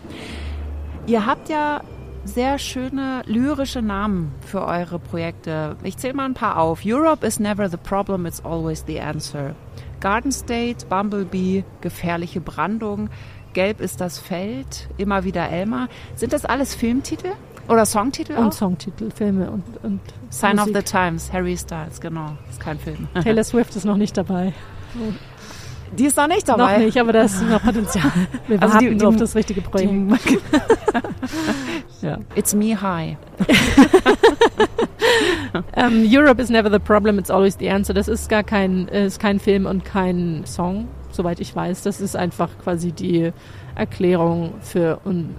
Ihr 1.08 1.26
habt 1.26 1.50
ja 1.50 1.82
sehr 2.26 2.58
schöne 2.60 3.22
lyrische 3.26 3.82
Namen 3.82 4.34
für 4.42 4.66
eure 4.66 5.00
Projekte. 5.00 5.78
Ich 5.84 5.98
zähle 5.98 6.14
mal 6.16 6.26
ein 6.26 6.34
paar 6.34 6.58
auf. 6.58 6.82
Europe 6.86 7.26
is 7.26 7.40
never 7.40 7.70
the 7.70 7.78
problem, 7.78 8.26
it's 8.26 8.44
always 8.44 8.84
the 8.88 9.00
answer. 9.00 9.56
Garden 10.02 10.32
State, 10.32 10.86
Bumblebee, 10.88 11.64
gefährliche 11.82 12.42
Brandung, 12.42 13.10
Gelb 13.54 13.80
ist 13.80 14.02
das 14.02 14.20
Feld, 14.20 14.90
immer 14.98 15.24
wieder 15.24 15.50
Elmar. 15.50 15.88
Sind 16.16 16.34
das 16.34 16.46
alles 16.46 16.76
Filmtitel 16.76 17.32
oder 17.70 17.86
Songtitel 17.86 18.34
Und 18.34 18.48
auch? 18.48 18.52
Songtitel, 18.52 19.10
Filme 19.12 19.50
und, 19.50 19.64
und 19.84 20.02
Sign 20.30 20.60
of 20.60 20.68
Musik. 20.68 20.76
the 20.76 20.84
Times, 20.84 21.32
Harry 21.32 21.56
Styles, 21.58 22.02
genau. 22.02 22.38
Ist 22.50 22.60
kein 22.60 22.78
Film. 22.78 23.08
Taylor 23.24 23.44
Swift 23.46 23.76
ist 23.76 23.86
noch 23.86 23.98
nicht 23.98 24.18
dabei. 24.18 24.54
Die 25.98 26.06
ist 26.06 26.18
noch 26.18 26.28
nicht 26.28 26.48
dabei. 26.48 26.74
Noch 26.78 26.86
nicht, 26.86 26.98
aber 27.00 27.14
da 27.14 27.22
ist 27.24 27.42
noch 27.44 27.62
Potenzial. 27.64 28.12
Wir 28.48 28.62
Also 28.62 28.74
warten 28.76 28.90
die- 28.90 28.98
die- 28.98 29.06
auf 29.06 29.16
das 29.16 29.36
richtige 29.36 29.62
Projekt. 29.62 29.92
ja. 32.02 32.18
It's 32.36 32.54
me 32.54 32.80
high. 32.80 33.18
Ähm, 35.76 36.06
Europe 36.10 36.42
is 36.42 36.50
never 36.50 36.70
the 36.70 36.80
problem, 36.80 37.18
it's 37.18 37.30
always 37.32 37.56
the 37.60 37.70
answer. 37.70 37.94
Das 37.94 38.08
ist 38.10 38.28
gar 38.30 38.44
kein, 38.44 38.88
ist 38.90 39.20
kein 39.20 39.40
Film 39.40 39.66
und 39.66 39.86
kein 39.86 40.44
Song, 40.46 40.88
soweit 41.12 41.40
ich 41.40 41.56
weiß. 41.56 41.84
Das 41.84 42.02
ist 42.02 42.16
einfach 42.16 42.50
quasi 42.62 42.92
die 42.92 43.32
Erklärung 43.76 44.54
für 44.62 45.00
un 45.06 45.36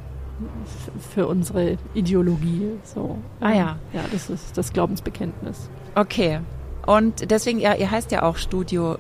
für 1.12 1.26
unsere 1.26 1.76
Ideologie. 1.94 2.68
So. 2.84 3.16
Ah 3.40 3.52
ja. 3.52 3.76
Ja, 3.92 4.00
das 4.12 4.28
ist 4.30 4.56
das 4.56 4.72
Glaubensbekenntnis. 4.72 5.68
Okay. 5.94 6.40
Und 6.86 7.30
deswegen, 7.30 7.58
ja, 7.58 7.74
ihr 7.74 7.90
heißt 7.90 8.12
ja 8.12 8.22
auch 8.22 8.36
Studio 8.36 8.96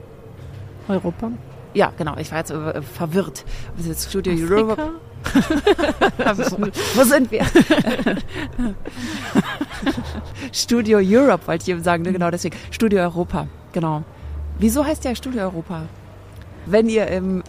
Europa. 0.88 1.30
Ja, 1.74 1.92
genau. 1.96 2.16
Ich 2.16 2.30
war 2.30 2.38
jetzt 2.38 2.50
äh, 2.50 2.80
verwirrt. 2.82 3.44
Das 3.76 3.84
ist 3.84 3.88
jetzt 3.88 4.10
Studio 4.10 4.32
Afrika? 4.32 4.54
Europa. 4.56 4.92
Wo 6.94 7.04
sind 7.04 7.30
wir? 7.30 7.44
Studio 10.52 10.98
Europe 11.02 11.46
wollte 11.46 11.62
ich 11.64 11.68
eben 11.68 11.82
sagen, 11.82 12.02
ne? 12.02 12.12
genau 12.12 12.30
deswegen. 12.30 12.56
Studio 12.70 13.00
Europa, 13.00 13.46
genau. 13.72 14.04
Wieso 14.58 14.84
heißt 14.84 15.04
ja 15.04 15.14
Studio 15.14 15.42
Europa? 15.42 15.82
Wenn 16.66 16.88
ihr 16.88 17.06
im, 17.08 17.42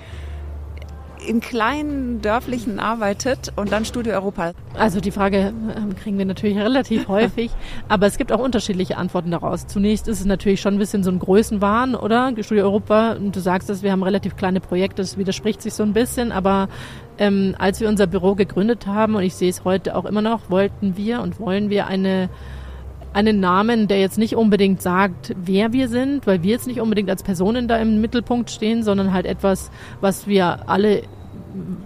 in 1.28 1.42
kleinen 1.42 2.22
dörflichen 2.22 2.80
arbeitet 2.80 3.52
und 3.56 3.72
dann 3.72 3.86
Studio 3.86 4.13
Europa. 4.13 4.54
Also 4.74 5.00
die 5.02 5.12
Frage 5.12 5.54
ähm, 5.76 5.96
kriegen 5.96 6.18
wir 6.18 6.26
natürlich 6.26 6.58
relativ 6.58 7.08
häufig, 7.08 7.52
aber 7.88 8.08
es 8.08 8.18
gibt 8.18 8.32
auch 8.32 8.40
unterschiedliche 8.40 8.98
Antworten 8.98 9.32
daraus. 9.32 9.68
Zunächst 9.68 10.08
ist 10.08 10.20
es 10.20 10.26
natürlich 10.26 10.62
schon 10.62 10.76
ein 10.76 10.80
bisschen 10.80 11.04
so 11.04 11.12
ein 11.12 11.20
Größenwahn, 11.20 11.96
oder? 11.96 12.34
Studio 12.42 12.66
Europa, 12.66 13.16
du 13.16 13.40
sagst 13.40 13.70
es, 13.70 13.84
wir 13.84 13.92
haben 13.92 14.04
relativ 14.04 14.36
kleine 14.36 14.60
Projekte, 14.60 15.02
das 15.02 15.18
widerspricht 15.18 15.62
sich 15.62 15.74
so 15.74 15.84
ein 15.84 15.94
bisschen, 15.94 16.32
aber 16.32 16.70
ähm, 17.18 17.56
als 17.58 17.82
wir 17.82 17.90
unser 17.90 18.08
Büro 18.08 18.36
gegründet 18.36 18.88
haben, 18.88 19.16
und 19.16 19.24
ich 19.24 19.36
sehe 19.36 19.50
es 19.50 19.66
heute 19.66 19.96
auch 19.96 20.06
immer 20.06 20.22
noch, 20.22 20.50
wollten 20.50 20.96
wir 20.98 21.22
und 21.22 21.40
wollen 21.40 21.70
wir 21.70 21.88
eine 21.88 22.30
einen 23.13 23.40
Namen, 23.40 23.88
der 23.88 24.00
jetzt 24.00 24.20
nicht 24.20 24.36
unbedingt 24.36 24.80
sagt, 24.80 25.34
wer 25.36 25.74
wir 25.74 25.88
sind, 25.88 26.28
weil 26.28 26.44
wir 26.44 26.52
jetzt 26.52 26.68
nicht 26.68 26.82
unbedingt 26.82 27.10
als 27.10 27.24
Personen 27.24 27.68
da 27.68 27.78
im 27.78 28.00
Mittelpunkt 28.00 28.52
stehen, 28.52 28.84
sondern 28.84 29.12
halt 29.12 29.26
etwas, 29.26 29.72
was 30.02 30.28
wir 30.28 30.70
alle 30.70 31.02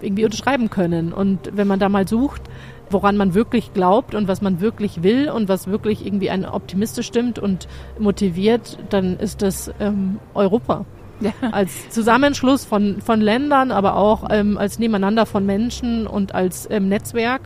irgendwie 0.02 0.26
unterschreiben 0.26 0.70
können. 0.70 1.14
Und 1.14 1.52
wenn 1.54 1.68
man 1.68 1.80
da 1.80 1.90
mal 1.90 2.08
sucht, 2.08 2.42
woran 2.90 3.18
man 3.18 3.34
wirklich 3.34 3.74
glaubt 3.74 4.16
und 4.16 4.28
was 4.28 4.42
man 4.42 4.60
wirklich 4.62 5.04
will 5.04 5.30
und 5.30 5.48
was 5.48 5.68
wirklich 5.68 6.06
irgendwie 6.06 6.30
einen 6.30 6.46
optimistisch 6.46 7.08
stimmt 7.08 7.40
und 7.40 7.68
motiviert, 8.00 8.78
dann 8.90 9.18
ist 9.18 9.42
das 9.42 9.72
ähm, 9.80 10.20
Europa. 10.34 10.86
Ja. 11.22 11.32
Als 11.52 11.90
Zusammenschluss 11.90 12.66
von, 12.66 13.00
von 13.02 13.22
Ländern, 13.22 13.72
aber 13.72 13.96
auch 13.96 14.28
ähm, 14.32 14.58
als 14.58 14.80
Nebeneinander 14.80 15.26
von 15.26 15.46
Menschen 15.46 16.08
und 16.08 16.34
als 16.34 16.68
ähm, 16.70 16.90
Netzwerk. 16.90 17.42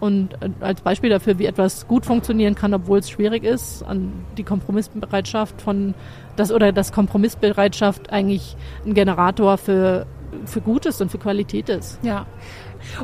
Und 0.00 0.34
äh, 0.42 0.50
als 0.60 0.82
Beispiel 0.82 1.10
dafür, 1.10 1.38
wie 1.38 1.46
etwas 1.46 1.86
gut 1.88 2.06
funktionieren 2.06 2.54
kann, 2.54 2.74
obwohl 2.74 2.98
es 2.98 3.10
schwierig 3.10 3.44
ist, 3.44 3.82
an 3.82 4.12
die 4.36 4.44
Kompromissbereitschaft 4.44 5.60
von 5.60 5.94
das 6.36 6.52
oder 6.52 6.72
das 6.72 6.92
Kompromissbereitschaft 6.92 8.10
eigentlich 8.10 8.56
ein 8.86 8.94
Generator 8.94 9.58
für, 9.58 10.06
für 10.46 10.60
Gutes 10.60 11.00
und 11.00 11.10
für 11.10 11.18
Qualität 11.18 11.68
ist. 11.68 11.98
Ja. 12.02 12.26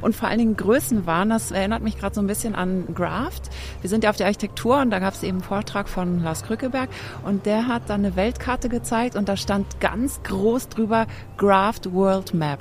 Und 0.00 0.16
vor 0.16 0.28
allen 0.28 0.38
Dingen 0.38 0.56
Größenwahn, 0.56 1.28
das 1.28 1.50
erinnert 1.50 1.82
mich 1.82 1.98
gerade 1.98 2.14
so 2.14 2.20
ein 2.22 2.26
bisschen 2.26 2.54
an 2.54 2.86
Graft. 2.94 3.50
Wir 3.82 3.90
sind 3.90 4.04
ja 4.04 4.10
auf 4.10 4.16
der 4.16 4.26
Architektur 4.26 4.78
und 4.80 4.90
da 4.90 4.98
gab 5.00 5.12
es 5.14 5.22
eben 5.22 5.38
einen 5.38 5.42
Vortrag 5.42 5.88
von 5.88 6.22
Lars 6.22 6.44
Krückeberg 6.44 6.88
und 7.24 7.44
der 7.44 7.66
hat 7.68 7.82
dann 7.88 8.04
eine 8.04 8.16
Weltkarte 8.16 8.68
gezeigt 8.70 9.16
und 9.16 9.28
da 9.28 9.36
stand 9.36 9.80
ganz 9.80 10.22
groß 10.22 10.70
drüber 10.70 11.06
Graft 11.36 11.92
World 11.92 12.32
Map. 12.32 12.60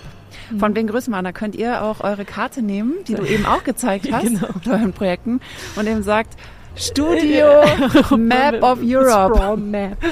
Von 0.60 0.76
wegen 0.76 0.88
Größenwahn, 0.88 1.24
da 1.24 1.32
könnt 1.32 1.56
ihr 1.56 1.82
auch 1.84 2.02
eure 2.02 2.26
Karte 2.26 2.62
nehmen, 2.62 2.94
die 3.08 3.16
du 3.16 3.24
eben 3.26 3.46
auch 3.46 3.64
gezeigt 3.64 4.12
hast 4.12 4.24
Genau. 4.26 4.48
mit 4.54 4.68
euren 4.68 4.92
Projekten 4.92 5.40
und 5.78 5.88
eben 5.88 6.04
sagt 6.04 6.36
Studio 6.76 7.46
Map 8.18 8.62
of 8.64 8.80
Europe. 8.82 9.58
Map. 9.58 9.98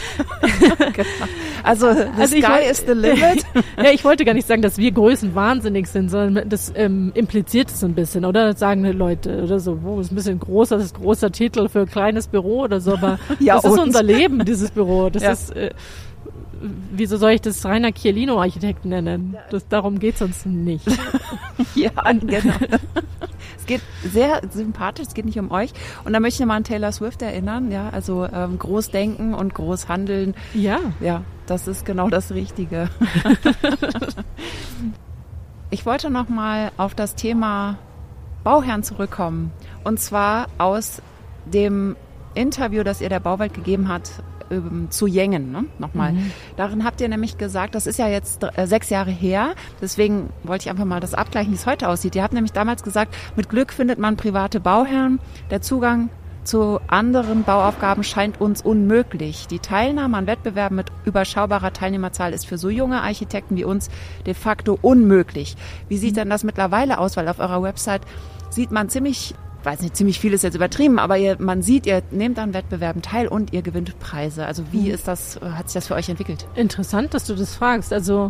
Also 1.64 1.94
the 1.94 2.08
Also 2.20 2.36
sky 2.38 2.42
woll- 2.44 2.72
is 2.72 2.78
the 2.86 2.92
limit. 2.94 3.46
ja, 3.78 3.92
ich 3.94 4.04
wollte 4.04 4.26
gar 4.26 4.34
nicht 4.34 4.48
sagen, 4.48 4.62
dass 4.62 4.78
wir 4.78 4.92
Größen 4.92 5.34
wahnsinnig 5.34 5.88
sind, 5.88 6.10
sondern 6.10 6.50
das 6.50 6.74
ähm, 6.76 7.12
impliziert 7.16 7.70
es 7.70 7.82
ein 7.86 7.94
bisschen, 7.94 8.26
oder? 8.26 8.54
Sagen 8.54 8.84
Leute 8.84 9.44
oder 9.44 9.60
so, 9.60 9.82
wo 9.82 10.00
ist 10.02 10.12
ein 10.12 10.16
bisschen 10.16 10.40
großer, 10.40 10.76
das 10.76 10.88
ist 10.88 10.96
großer 10.96 11.32
Titel 11.32 11.70
für 11.70 11.82
ein 11.82 11.86
kleines 11.90 12.28
Büro 12.28 12.64
oder 12.64 12.82
so, 12.82 12.94
aber 12.94 13.18
Ja, 13.40 13.56
das 13.56 13.64
ist 13.66 13.80
unser 13.80 14.04
Leben, 14.04 14.44
dieses 14.44 14.72
Büro. 14.72 15.10
Das 15.10 15.24
Ja. 15.24 15.32
ist, 15.32 15.56
äh, 15.56 15.70
wieso 16.92 17.18
soll 17.18 17.32
ich 17.32 17.42
das 17.42 17.66
Rainer 17.66 17.92
Chiellino 17.92 18.40
Architekt 18.40 18.86
nennen? 18.86 19.36
Das, 19.50 19.68
darum 19.68 20.00
geht's 20.00 20.22
uns 20.22 20.46
nicht. 20.46 20.86
Ja, 21.76 21.92
genau. 22.12 22.54
Es 23.58 23.66
geht 23.66 23.82
sehr 24.04 24.42
sympathisch, 24.52 25.08
es 25.08 25.14
geht 25.14 25.26
nicht 25.26 25.40
um 25.40 25.52
euch. 25.52 25.72
Und 26.04 26.14
da 26.14 26.20
möchte 26.20 26.42
ich 26.42 26.48
mal 26.48 26.58
an 26.58 26.64
Taylor 26.64 26.92
Swift 26.92 27.22
erinnern, 27.22 27.72
ja, 27.72 27.90
also 27.90 28.26
ähm, 28.26 28.60
groß 28.60 28.90
denken 28.90 29.34
und 29.34 29.54
groß 29.54 29.88
handeln. 29.88 30.36
Ja. 30.54 30.80
Ja, 31.00 31.24
das 31.46 31.68
ist 31.68 31.86
genau 31.86 32.10
das 32.10 32.32
Richtige. 32.32 32.90
ich 35.70 35.86
wollte 35.86 36.10
noch 36.10 36.28
mal 36.28 36.72
auf 36.78 36.96
das 36.96 37.16
Thema 37.16 37.78
Bauherrn 38.44 38.84
zurückkommen. 38.84 39.52
Und 39.84 40.00
zwar 40.00 40.48
aus 40.58 41.02
dem 41.46 41.96
Interview, 42.36 42.84
das 42.84 43.02
ihr 43.02 43.10
der 43.10 43.20
Bauwelt 43.20 43.54
gegeben 43.54 43.88
hat, 43.88 44.12
ähm, 44.54 44.88
zu 44.90 45.08
Jengen, 45.08 45.52
ne? 45.52 45.66
nochmal. 45.80 46.14
Darin 46.56 46.84
habt 46.84 47.02
ihr 47.02 47.08
nämlich 47.08 47.38
gesagt, 47.38 47.76
das 47.76 47.88
ist 47.88 48.00
ja 48.00 48.08
jetzt 48.08 48.44
äh, 48.44 48.68
sechs 48.68 48.90
Jahre 48.90 49.12
her, 49.12 49.56
deswegen 49.82 50.30
wollte 50.44 50.66
ich 50.66 50.70
einfach 50.70 50.86
mal 50.86 51.00
das 51.00 51.14
abgleichen, 51.14 51.52
wie 51.52 51.56
es 51.56 51.66
heute 51.66 51.90
aussieht. 51.90 52.16
Ihr 52.16 52.24
habt 52.24 52.34
nämlich 52.34 52.54
damals 52.54 52.84
gesagt, 52.84 53.16
mit 53.36 53.50
Glück 53.50 53.74
findet 53.74 54.00
man 54.00 54.18
private 54.18 54.60
Bauherren, 54.60 55.20
der 55.50 55.62
Zugang 55.62 56.10
zu 56.44 56.82
anderen 56.88 57.44
Bauaufgaben 57.44 58.04
scheint 58.04 58.42
uns 58.42 58.62
unmöglich. 58.62 59.48
Die 59.48 59.60
Teilnahme 59.60 60.18
an 60.18 60.28
Wettbewerben 60.28 60.76
mit 60.76 60.92
überschaubarer 61.06 61.72
Teilnehmerzahl 61.72 62.34
ist 62.34 62.46
für 62.46 62.58
so 62.58 62.70
junge 62.70 63.02
Architekten 63.02 63.56
wie 63.56 63.64
uns 63.64 63.90
de 64.26 64.34
facto 64.34 64.78
unmöglich. 64.82 65.56
Wie 65.88 65.98
sieht 65.98 66.18
denn 66.18 66.30
das 66.30 66.44
mittlerweile 66.44 66.98
aus? 66.98 67.16
Weil 67.16 67.30
auf 67.30 67.40
eurer 67.40 67.64
Website 67.64 68.02
sieht 68.50 68.72
man 68.72 68.90
ziemlich, 68.90 69.36
weiß 69.66 69.82
nicht, 69.82 69.96
ziemlich 69.96 70.20
viel 70.20 70.34
ist 70.34 70.44
jetzt 70.44 70.56
übertrieben, 70.56 71.00
aber 71.00 71.18
ihr, 71.18 71.38
man 71.40 71.62
sieht, 71.62 71.86
ihr 71.86 72.02
nehmt 72.12 72.40
an 72.40 72.54
Wettbewerben 72.54 73.02
teil 73.02 73.28
und 73.28 73.54
ihr 73.54 73.62
gewinnt 73.62 73.98
Preise. 74.00 74.46
Also 74.46 74.64
wie 74.72 74.90
ist 74.90 75.08
das, 75.08 75.40
hat 75.42 75.70
sich 75.70 75.76
das 75.76 75.88
für 75.88 75.96
euch 75.96 76.10
entwickelt? 76.10 76.46
Interessant, 76.56 77.14
dass 77.14 77.26
du 77.26 77.36
das 77.36 77.56
fragst. 77.56 77.94
Also 77.94 78.30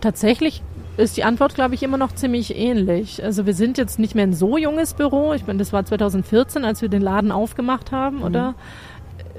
tatsächlich 0.00 0.62
ist 0.96 1.16
die 1.16 1.24
Antwort, 1.24 1.54
glaube 1.54 1.74
ich, 1.74 1.82
immer 1.82 1.96
noch 1.96 2.12
ziemlich 2.14 2.56
ähnlich. 2.56 3.22
Also 3.22 3.46
wir 3.46 3.54
sind 3.54 3.78
jetzt 3.78 3.98
nicht 3.98 4.14
mehr 4.14 4.24
ein 4.24 4.34
so 4.34 4.58
junges 4.58 4.94
Büro. 4.94 5.32
Ich 5.34 5.46
meine, 5.46 5.58
das 5.58 5.72
war 5.72 5.84
2014, 5.84 6.64
als 6.64 6.82
wir 6.82 6.88
den 6.88 7.02
Laden 7.02 7.32
aufgemacht 7.32 7.92
haben, 7.92 8.22
oder? 8.22 8.54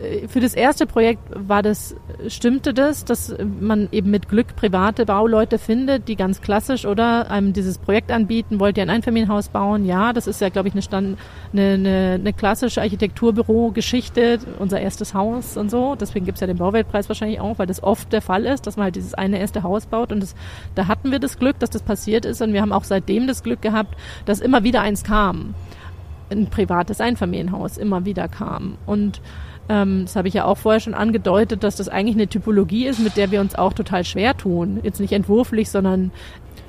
Äh, 0.02 0.28
Für 0.28 0.40
das 0.40 0.54
erste 0.54 0.86
Projekt 0.86 1.22
war 1.36 1.62
das, 1.62 1.96
stimmte 2.28 2.74
das, 2.74 3.06
dass 3.06 3.36
man 3.60 3.90
eben 3.92 4.10
mit 4.12 4.30
Glück 4.30 4.56
private 4.56 5.06
Bauleute 5.06 5.58
findet, 5.58 6.08
die 6.08 6.16
ganz 6.16 6.42
klassisch 6.42 6.86
oder 6.86 7.30
einem 7.30 7.54
dieses 7.54 7.78
Projekt 7.78 8.12
anbieten, 8.12 8.60
wollt 8.60 8.78
ihr 8.78 8.84
ein 8.84 8.90
Einfamilienhaus 8.90 9.50
bauen? 9.50 9.86
Ja, 9.86 10.14
das 10.14 10.28
ist 10.28 10.42
ja, 10.42 10.50
glaube 10.50 10.68
ich, 10.68 10.74
eine, 10.74 10.82
Stand, 10.82 11.18
eine, 11.54 11.74
eine, 11.74 12.18
eine 12.20 12.34
klassische 12.34 12.82
Architekturbüro-Geschichte, 12.82 14.40
unser 14.60 14.80
erstes 14.80 15.14
Haus 15.14 15.58
und 15.58 15.70
so. 15.70 15.96
Deswegen 15.96 16.26
gibt's 16.26 16.42
ja 16.42 16.48
den 16.48 16.58
Bauweltpreis 16.58 17.10
wahrscheinlich 17.10 17.40
auch, 17.40 17.60
weil 17.60 17.68
das 17.68 17.84
oft 17.84 18.12
der 18.14 18.22
Fall 18.22 18.46
ist, 18.46 18.68
dass 18.68 18.78
man 18.78 18.86
halt 18.86 18.96
dieses 18.96 19.14
eine 19.14 19.40
erste 19.40 19.64
Haus 19.64 19.86
baut. 19.86 20.12
Und 20.12 20.22
das, 20.22 20.36
da 20.76 20.88
hatten 20.88 21.12
wir 21.12 21.20
das 21.20 21.38
Glück, 21.38 21.60
dass 21.60 21.70
das 21.70 21.82
passiert 21.82 22.26
ist. 22.26 22.42
Und 22.42 22.54
wir 22.54 22.62
haben 22.62 22.74
auch 22.74 22.84
seitdem 22.84 23.28
das 23.28 23.44
Glück 23.44 23.62
gehabt, 23.62 23.96
dass 24.26 24.40
immer 24.40 24.64
wieder 24.64 24.82
eins 24.82 25.04
kam. 25.04 25.54
Ein 26.30 26.48
privates 26.48 27.02
Einfamilienhaus 27.02 27.78
immer 27.78 28.06
wieder 28.06 28.28
kam. 28.28 28.78
Und 28.86 29.22
ähm, 29.72 30.02
das 30.04 30.18
habe 30.18 30.28
ich 30.28 30.34
ja 30.34 30.44
auch 30.44 30.58
vorher 30.58 30.82
schon 30.82 30.94
angedeutet, 30.94 31.64
dass 31.64 31.78
das 31.78 31.88
eigentlich 31.88 32.18
eine 32.18 32.28
Typologie 32.28 32.88
ist, 32.88 33.00
mit 33.00 33.16
der 33.16 33.32
wir 33.32 33.40
uns 33.40 33.56
auch 33.56 33.72
total 33.72 34.04
schwer 34.04 34.36
tun. 34.36 34.82
Jetzt 34.84 35.00
nicht 35.00 35.14
entwurflich, 35.14 35.70
sondern 35.70 36.12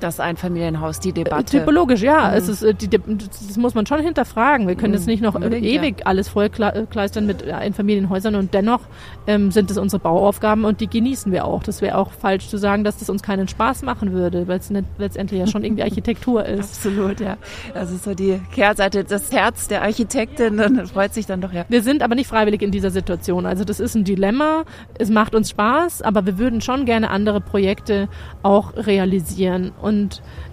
Das 0.03 0.19
Einfamilienhaus, 0.19 0.99
die 0.99 1.11
äh, 1.11 1.13
Debatte. 1.13 1.59
typologisch, 1.59 2.01
ja. 2.01 2.35
Es 2.35 2.49
ist, 2.49 2.61
äh, 2.61 2.73
die, 2.73 2.89
das 2.89 3.55
muss 3.55 3.73
man 3.73 3.85
schon 3.85 4.01
hinterfragen. 4.01 4.67
Wir 4.67 4.75
können 4.75 4.93
jetzt 4.93 5.07
nicht 5.07 5.23
noch 5.23 5.35
äh, 5.35 5.37
Unbedingt, 5.37 5.65
ewig 5.65 6.05
alles 6.05 6.27
vollkleistern 6.27 7.25
mit 7.25 7.47
äh, 7.47 7.53
Einfamilienhäusern 7.53 8.35
und 8.35 8.53
dennoch 8.53 8.81
ähm, 9.27 9.51
sind 9.51 9.71
es 9.71 9.77
unsere 9.77 10.01
Bauaufgaben 10.01 10.65
und 10.65 10.81
die 10.81 10.87
genießen 10.87 11.31
wir 11.31 11.45
auch. 11.45 11.63
Das 11.63 11.81
wäre 11.81 11.97
auch 11.97 12.11
falsch 12.11 12.49
zu 12.49 12.57
sagen, 12.57 12.83
dass 12.83 12.97
das 12.97 13.09
uns 13.09 13.23
keinen 13.23 13.47
Spaß 13.47 13.83
machen 13.83 14.11
würde, 14.11 14.45
weil 14.49 14.59
es 14.59 14.69
letztendlich 14.97 15.39
ja 15.39 15.47
schon 15.47 15.63
irgendwie 15.63 15.83
Architektur 15.93 16.45
ist. 16.45 16.85
Absolut, 16.85 17.21
ja. 17.21 17.37
Das 17.73 17.89
ist 17.89 18.03
so 18.03 18.13
die 18.13 18.41
Kehrseite, 18.51 19.05
das 19.05 19.31
Herz 19.31 19.69
der 19.69 19.83
Architektin, 19.83 20.57
dann 20.57 20.85
freut 20.87 21.13
sich 21.13 21.27
dann 21.27 21.39
doch, 21.39 21.53
ja. 21.53 21.63
Wir 21.69 21.81
sind 21.81 22.03
aber 22.03 22.15
nicht 22.15 22.27
freiwillig 22.27 22.61
in 22.61 22.71
dieser 22.71 22.91
Situation. 22.91 23.45
Also 23.45 23.63
das 23.63 23.79
ist 23.79 23.95
ein 23.95 24.03
Dilemma. 24.03 24.63
Es 24.99 25.09
macht 25.09 25.33
uns 25.33 25.51
Spaß, 25.51 26.01
aber 26.01 26.25
wir 26.25 26.37
würden 26.37 26.59
schon 26.59 26.83
gerne 26.83 27.09
andere 27.09 27.39
Projekte 27.39 28.09
auch 28.41 28.75
realisieren. 28.75 29.71
Und 29.81 29.92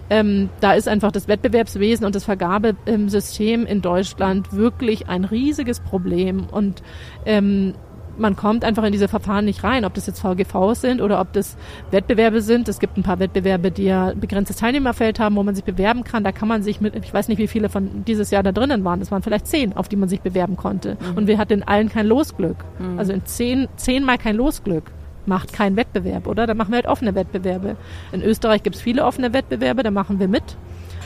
ähm, 0.09 0.49
da 0.59 0.73
ist 0.73 0.87
einfach 0.87 1.11
das 1.11 1.27
Wettbewerbswesen 1.27 2.05
und 2.05 2.15
das 2.15 2.25
Vergabesystem 2.25 3.65
in 3.65 3.81
Deutschland 3.81 4.53
wirklich 4.53 5.07
ein 5.07 5.23
riesiges 5.23 5.79
Problem. 5.79 6.47
Und 6.51 6.83
ähm, 7.25 7.73
man 8.17 8.35
kommt 8.35 8.63
einfach 8.65 8.83
in 8.83 8.91
diese 8.91 9.07
Verfahren 9.07 9.45
nicht 9.45 9.63
rein, 9.63 9.85
ob 9.85 9.93
das 9.93 10.07
jetzt 10.07 10.19
VGVs 10.19 10.81
sind 10.81 11.01
oder 11.01 11.21
ob 11.21 11.33
das 11.33 11.57
Wettbewerbe 11.91 12.41
sind. 12.41 12.67
Es 12.67 12.79
gibt 12.79 12.97
ein 12.97 13.03
paar 13.03 13.19
Wettbewerbe, 13.19 13.71
die 13.71 13.85
ja 13.85 14.07
ein 14.07 14.19
begrenztes 14.19 14.57
Teilnehmerfeld 14.57 15.19
haben, 15.19 15.35
wo 15.35 15.43
man 15.43 15.55
sich 15.55 15.63
bewerben 15.63 16.03
kann. 16.03 16.23
Da 16.23 16.31
kann 16.31 16.47
man 16.47 16.61
sich 16.61 16.81
mit, 16.81 16.95
ich 16.95 17.13
weiß 17.13 17.27
nicht, 17.27 17.37
wie 17.37 17.47
viele 17.47 17.69
von 17.69 18.03
dieses 18.05 18.31
Jahr 18.31 18.43
da 18.43 18.51
drinnen 18.51 18.83
waren. 18.83 19.01
Es 19.01 19.11
waren 19.11 19.23
vielleicht 19.23 19.47
zehn, 19.47 19.73
auf 19.77 19.87
die 19.87 19.95
man 19.95 20.09
sich 20.09 20.21
bewerben 20.21 20.57
konnte. 20.57 20.97
Und 21.15 21.27
wir 21.27 21.37
hatten 21.37 21.53
in 21.53 21.63
allen 21.63 21.89
kein 21.89 22.05
Losglück. 22.05 22.57
Also 22.97 23.13
in 23.13 23.25
zehn, 23.25 23.67
zehnmal 23.77 24.17
kein 24.17 24.35
Losglück. 24.35 24.91
Macht 25.31 25.53
kein 25.53 25.77
Wettbewerb, 25.77 26.27
oder? 26.27 26.45
Da 26.45 26.53
machen 26.53 26.71
wir 26.71 26.75
halt 26.75 26.87
offene 26.87 27.15
Wettbewerbe. 27.15 27.77
In 28.11 28.21
Österreich 28.21 28.63
gibt 28.63 28.75
es 28.75 28.81
viele 28.81 29.05
offene 29.05 29.31
Wettbewerbe, 29.31 29.81
da 29.81 29.89
machen 29.89 30.19
wir 30.19 30.27
mit. 30.27 30.43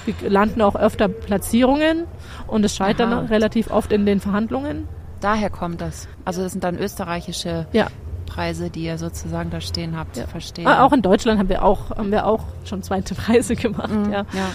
Wir 0.07 0.15
landen 0.31 0.63
auch 0.63 0.75
öfter 0.75 1.07
Platzierungen 1.07 2.05
und 2.47 2.65
es 2.65 2.75
scheitert 2.75 3.11
dann 3.11 3.27
relativ 3.27 3.69
oft 3.69 3.91
in 3.91 4.07
den 4.07 4.19
Verhandlungen. 4.19 4.87
Daher 5.19 5.51
kommt 5.51 5.79
das. 5.79 6.07
Also 6.25 6.41
das 6.41 6.53
sind 6.53 6.63
dann 6.63 6.75
österreichische 6.75 7.67
ja. 7.71 7.85
Preise, 8.25 8.71
die 8.71 8.85
ihr 8.85 8.97
sozusagen 8.97 9.51
da 9.51 9.61
stehen 9.61 9.95
habt, 9.95 10.17
ja. 10.17 10.25
verstehen. 10.25 10.65
Ah, 10.65 10.83
auch 10.83 10.91
in 10.91 11.03
Deutschland 11.03 11.37
haben 11.37 11.49
wir 11.49 11.63
auch, 11.63 11.91
haben 11.91 12.09
wir 12.09 12.25
auch 12.25 12.45
schon 12.63 12.81
zweite 12.81 13.13
Preise 13.25 13.55
gemacht. 13.55 13.91
Mhm, 13.91 14.11
ja. 14.11 14.25
ja. 14.33 14.47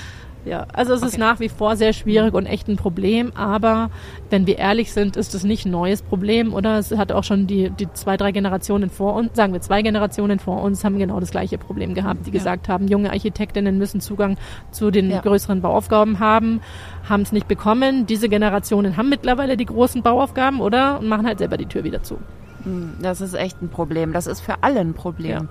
Ja, 0.44 0.66
also 0.72 0.94
es 0.94 1.02
okay. 1.02 1.10
ist 1.10 1.18
nach 1.18 1.38
wie 1.40 1.48
vor 1.48 1.76
sehr 1.76 1.92
schwierig 1.92 2.32
und 2.34 2.46
echt 2.46 2.66
ein 2.68 2.76
Problem, 2.76 3.32
aber 3.34 3.90
wenn 4.30 4.46
wir 4.46 4.58
ehrlich 4.58 4.92
sind, 4.92 5.16
ist 5.16 5.34
es 5.34 5.44
nicht 5.44 5.66
ein 5.66 5.70
neues 5.70 6.00
Problem, 6.00 6.54
oder? 6.54 6.78
Es 6.78 6.96
hat 6.96 7.12
auch 7.12 7.24
schon 7.24 7.46
die, 7.46 7.70
die 7.70 7.92
zwei, 7.92 8.16
drei 8.16 8.32
Generationen 8.32 8.88
vor 8.88 9.14
uns, 9.14 9.36
sagen 9.36 9.52
wir 9.52 9.60
zwei 9.60 9.82
Generationen 9.82 10.38
vor 10.38 10.62
uns, 10.62 10.82
haben 10.82 10.98
genau 10.98 11.20
das 11.20 11.30
gleiche 11.30 11.58
Problem 11.58 11.94
gehabt, 11.94 12.26
die 12.26 12.30
ja. 12.30 12.38
gesagt 12.38 12.68
haben, 12.68 12.88
junge 12.88 13.10
Architektinnen 13.10 13.76
müssen 13.76 14.00
Zugang 14.00 14.38
zu 14.70 14.90
den 14.90 15.10
ja. 15.10 15.20
größeren 15.20 15.60
Bauaufgaben 15.60 16.20
haben, 16.20 16.60
haben 17.08 17.22
es 17.22 17.32
nicht 17.32 17.46
bekommen. 17.46 18.06
Diese 18.06 18.28
Generationen 18.28 18.96
haben 18.96 19.10
mittlerweile 19.10 19.56
die 19.58 19.66
großen 19.66 20.02
Bauaufgaben, 20.02 20.60
oder? 20.60 21.00
Und 21.00 21.08
machen 21.08 21.26
halt 21.26 21.38
selber 21.38 21.58
die 21.58 21.66
Tür 21.66 21.84
wieder 21.84 22.02
zu. 22.02 22.18
Hm, 22.64 22.94
das 23.02 23.20
ist 23.20 23.34
echt 23.34 23.60
ein 23.62 23.68
Problem. 23.68 24.12
Das 24.12 24.26
ist 24.26 24.40
für 24.40 24.62
alle 24.62 24.80
ein 24.80 24.94
Problem. 24.94 25.30
Ja. 25.30 25.48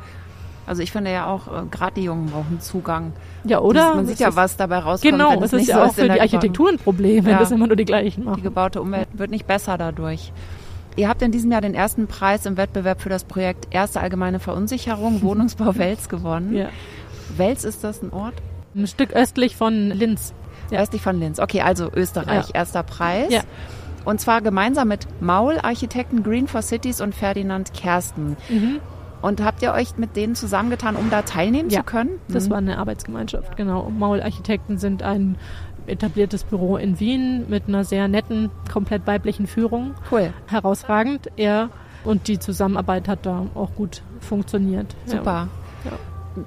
Also 0.69 0.83
ich 0.83 0.91
finde 0.91 1.11
ja 1.11 1.25
auch, 1.25 1.47
äh, 1.47 1.65
gerade 1.71 1.95
die 1.95 2.03
Jungen 2.03 2.27
brauchen 2.27 2.61
Zugang. 2.61 3.11
Ja, 3.43 3.59
oder? 3.59 3.87
Das, 3.87 3.95
man 3.95 4.05
sieht 4.05 4.19
ja, 4.19 4.35
was 4.35 4.55
dabei 4.55 4.77
rauskommt. 4.77 5.11
Genau, 5.11 5.31
wenn 5.31 5.41
es 5.41 5.51
ist 5.51 5.67
ja 5.67 5.77
so 5.77 5.81
auch 5.81 5.93
für 5.95 6.07
die 6.07 6.21
Architektur 6.21 6.69
ein 6.69 6.77
Problem, 6.77 7.25
wenn 7.25 7.31
ja, 7.31 7.39
das 7.39 7.49
immer 7.49 7.65
nur 7.65 7.75
die 7.75 7.85
gleichen 7.85 8.23
machen. 8.23 8.35
Die 8.35 8.43
gebaute 8.43 8.79
Umwelt 8.79 9.07
wird 9.13 9.31
nicht 9.31 9.47
besser 9.47 9.79
dadurch. 9.79 10.31
Ihr 10.95 11.09
habt 11.09 11.23
in 11.23 11.31
diesem 11.31 11.51
Jahr 11.51 11.61
den 11.61 11.73
ersten 11.73 12.05
Preis 12.05 12.45
im 12.45 12.55
Wettbewerb 12.55 13.01
für 13.01 13.09
das 13.09 13.23
Projekt 13.23 13.67
Erste 13.71 13.99
allgemeine 13.99 14.39
Verunsicherung 14.39 15.21
Wohnungsbau 15.23 15.75
Wels 15.75 16.07
gewonnen. 16.07 16.55
Ja. 16.55 16.69
Wels 17.35 17.63
ist 17.63 17.83
das 17.83 18.03
ein 18.03 18.13
Ort? 18.13 18.35
Ein 18.75 18.85
Stück 18.85 19.13
östlich 19.13 19.55
von 19.55 19.89
Linz. 19.89 20.35
Ja. 20.69 20.81
Östlich 20.81 21.01
von 21.01 21.19
Linz. 21.19 21.39
Okay, 21.39 21.61
also 21.61 21.89
Österreich, 21.91 22.49
ja. 22.49 22.53
erster 22.53 22.83
Preis. 22.83 23.31
Ja. 23.31 23.41
Und 24.05 24.21
zwar 24.21 24.41
gemeinsam 24.41 24.87
mit 24.87 25.07
Maul 25.19 25.57
Architekten 25.59 26.21
Green 26.21 26.47
for 26.47 26.61
Cities 26.61 27.01
und 27.01 27.15
Ferdinand 27.15 27.73
Kersten. 27.73 28.37
Mhm. 28.49 28.79
Und 29.21 29.43
habt 29.43 29.61
ihr 29.61 29.73
euch 29.73 29.97
mit 29.97 30.15
denen 30.15 30.35
zusammengetan, 30.35 30.95
um 30.95 31.09
da 31.09 31.21
teilnehmen 31.23 31.69
ja, 31.69 31.79
zu 31.79 31.85
können? 31.85 32.19
Das 32.27 32.45
mhm. 32.45 32.51
war 32.51 32.57
eine 32.59 32.77
Arbeitsgemeinschaft, 32.77 33.57
genau. 33.57 33.89
Maul 33.89 34.21
Architekten 34.21 34.77
sind 34.77 35.03
ein 35.03 35.37
etabliertes 35.87 36.43
Büro 36.43 36.77
in 36.77 36.99
Wien 36.99 37.45
mit 37.49 37.67
einer 37.67 37.83
sehr 37.83 38.07
netten, 38.07 38.51
komplett 38.71 39.07
weiblichen 39.07 39.47
Führung. 39.47 39.95
Cool. 40.11 40.33
Herausragend. 40.47 41.29
Er 41.35 41.69
und 42.03 42.27
die 42.27 42.39
Zusammenarbeit 42.39 43.07
hat 43.07 43.25
da 43.25 43.47
auch 43.55 43.73
gut 43.75 44.01
funktioniert. 44.21 44.95
Super. 45.05 45.47
Ja. 45.83 45.91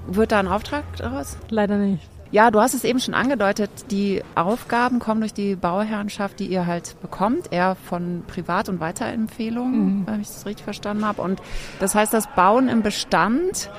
Wird 0.07 0.31
da 0.31 0.39
ein 0.39 0.47
Auftrag 0.47 0.83
daraus? 0.97 1.37
Leider 1.49 1.77
nicht. 1.77 2.09
Ja, 2.33 2.49
du 2.49 2.59
hast 2.59 2.73
es 2.73 2.83
eben 2.83 2.99
schon 2.99 3.13
angedeutet, 3.13 3.69
die 3.91 4.23
Aufgaben 4.33 4.97
kommen 4.97 5.19
durch 5.19 5.35
die 5.35 5.55
Bauherrenschaft, 5.55 6.39
die 6.39 6.47
ihr 6.47 6.65
halt 6.65 6.99
bekommt, 6.99 7.53
eher 7.53 7.75
von 7.75 8.23
Privat- 8.25 8.69
und 8.69 8.79
Weiterempfehlungen, 8.79 9.99
mhm. 9.99 10.07
wenn 10.07 10.19
ich 10.19 10.29
das 10.29 10.47
richtig 10.47 10.63
verstanden 10.63 11.05
habe. 11.05 11.21
Und 11.21 11.43
das 11.79 11.93
heißt, 11.93 12.11
das 12.11 12.25
Bauen 12.35 12.69
im 12.69 12.81
Bestand 12.81 13.69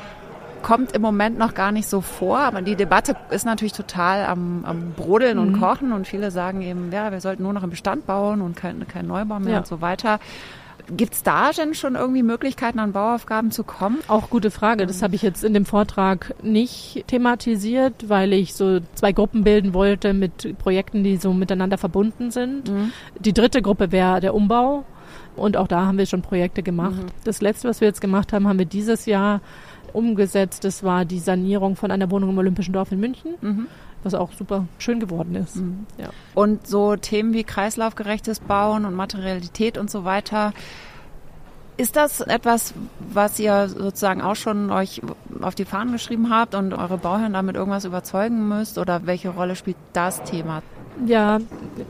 kommt 0.63 0.93
im 0.93 1.03
Moment 1.03 1.37
noch 1.37 1.55
gar 1.55 1.73
nicht 1.73 1.89
so 1.89 2.01
vor, 2.01 2.39
aber 2.39 2.63
die 2.63 2.77
Debatte 2.77 3.17
ist 3.31 3.45
natürlich 3.45 3.73
total 3.73 4.25
am, 4.25 4.65
am 4.65 4.93
Brodeln 4.93 5.37
mhm. 5.37 5.43
und 5.55 5.61
Kochen 5.61 5.91
und 5.91 6.07
viele 6.07 6.31
sagen 6.31 6.63
eben, 6.63 6.93
ja, 6.93 7.11
wir 7.11 7.21
sollten 7.21 7.43
nur 7.43 7.55
noch 7.55 7.65
im 7.65 7.71
Bestand 7.71 8.07
bauen 8.07 8.41
und 8.41 8.55
kein, 8.55 8.87
kein 8.87 9.09
Neubau 9.09 9.41
mehr 9.41 9.55
ja. 9.55 9.59
und 9.59 9.67
so 9.67 9.81
weiter. 9.81 10.21
Gibt 10.91 11.15
es 11.15 11.23
da 11.23 11.51
denn 11.53 11.75
schon 11.75 11.95
irgendwie 11.95 12.23
Möglichkeiten, 12.23 12.79
an 12.79 12.93
Bauaufgaben 12.93 13.51
zu 13.51 13.65
kommen? 13.65 13.99
Auch 14.09 14.29
gute 14.29 14.51
Frage. 14.51 14.87
Das 14.87 15.03
habe 15.03 15.15
ich 15.15 15.23
jetzt 15.23 15.43
in 15.43 15.55
dem 15.55 15.65
Vortrag 15.65 16.35
nicht 16.43 17.05
thematisiert, 17.07 18.09
weil 18.09 18.33
ich 18.33 18.55
so 18.55 18.81
zwei 18.95 19.13
Gruppen 19.13 19.45
bilden 19.45 19.73
wollte 19.73 20.13
mit 20.13 20.59
Projekten, 20.59 21.03
die 21.03 21.17
so 21.17 21.33
miteinander 21.33 21.79
verbunden 21.79 22.31
sind. 22.31 22.71
Mhm. 22.71 22.93
Die 23.19 23.33
dritte 23.33 23.63
Gruppe 23.63 23.93
wäre 23.93 24.21
der 24.21 24.35
Umbau. 24.35 24.85
Und 25.37 25.57
auch 25.57 25.67
da 25.67 25.87
haben 25.87 25.99
wir 25.99 26.07
schon 26.07 26.23
Projekte 26.23 26.63
gemacht. 26.63 26.97
Mhm. 26.97 27.07
Das 27.25 27.41
letzte, 27.41 27.69
was 27.69 27.81
wir 27.81 27.89
jetzt 27.89 28.01
gemacht 28.01 28.33
haben, 28.33 28.47
haben 28.47 28.59
wir 28.59 28.67
dieses 28.67 29.07
Jahr 29.07 29.41
umgesetzt. 29.93 30.65
Das 30.65 30.83
war 30.83 31.05
die 31.05 31.19
Sanierung 31.19 31.77
von 31.77 31.91
einer 31.91 32.11
Wohnung 32.11 32.31
im 32.31 32.39
Olympischen 32.39 32.73
Dorf 32.73 32.93
in 32.93 33.01
München. 33.01 33.35
Mhm 33.41 33.67
was 34.05 34.15
auch 34.15 34.33
super 34.33 34.67
schön 34.79 35.01
geworden 35.01 35.35
ist. 35.35 35.57
Mhm. 35.57 35.87
Ja. 35.99 36.11
Und 36.35 36.67
so 36.67 36.97
Themen 36.97 37.33
wie 37.33 37.45
kreislaufgerechtes 37.45 38.41
Bauen 38.41 38.85
und 38.85 38.95
Materialität 38.95 39.79
und 39.79 39.91
so 39.91 40.05
weiter, 40.05 40.53
ist 41.77 41.97
das 41.97 42.21
etwas, 42.21 42.75
was 43.01 43.39
ihr 43.41 43.69
sozusagen 43.69 44.23
auch 44.23 44.37
schon 44.37 44.71
euch 44.71 45.01
auf 45.41 45.55
die 45.55 45.65
Fahnen 45.65 45.93
geschrieben 45.93 46.31
habt 46.31 46.55
und 46.55 46.73
eure 46.73 46.99
Bauherren 46.99 47.33
damit 47.33 47.57
irgendwas 47.57 47.85
überzeugen 47.85 48.49
müsst? 48.49 48.79
Oder 48.79 49.07
welche 49.07 49.31
Rolle 49.31 49.57
spielt 49.57 49.77
das 49.93 50.23
Thema? 50.23 50.63
Ja, 51.07 51.41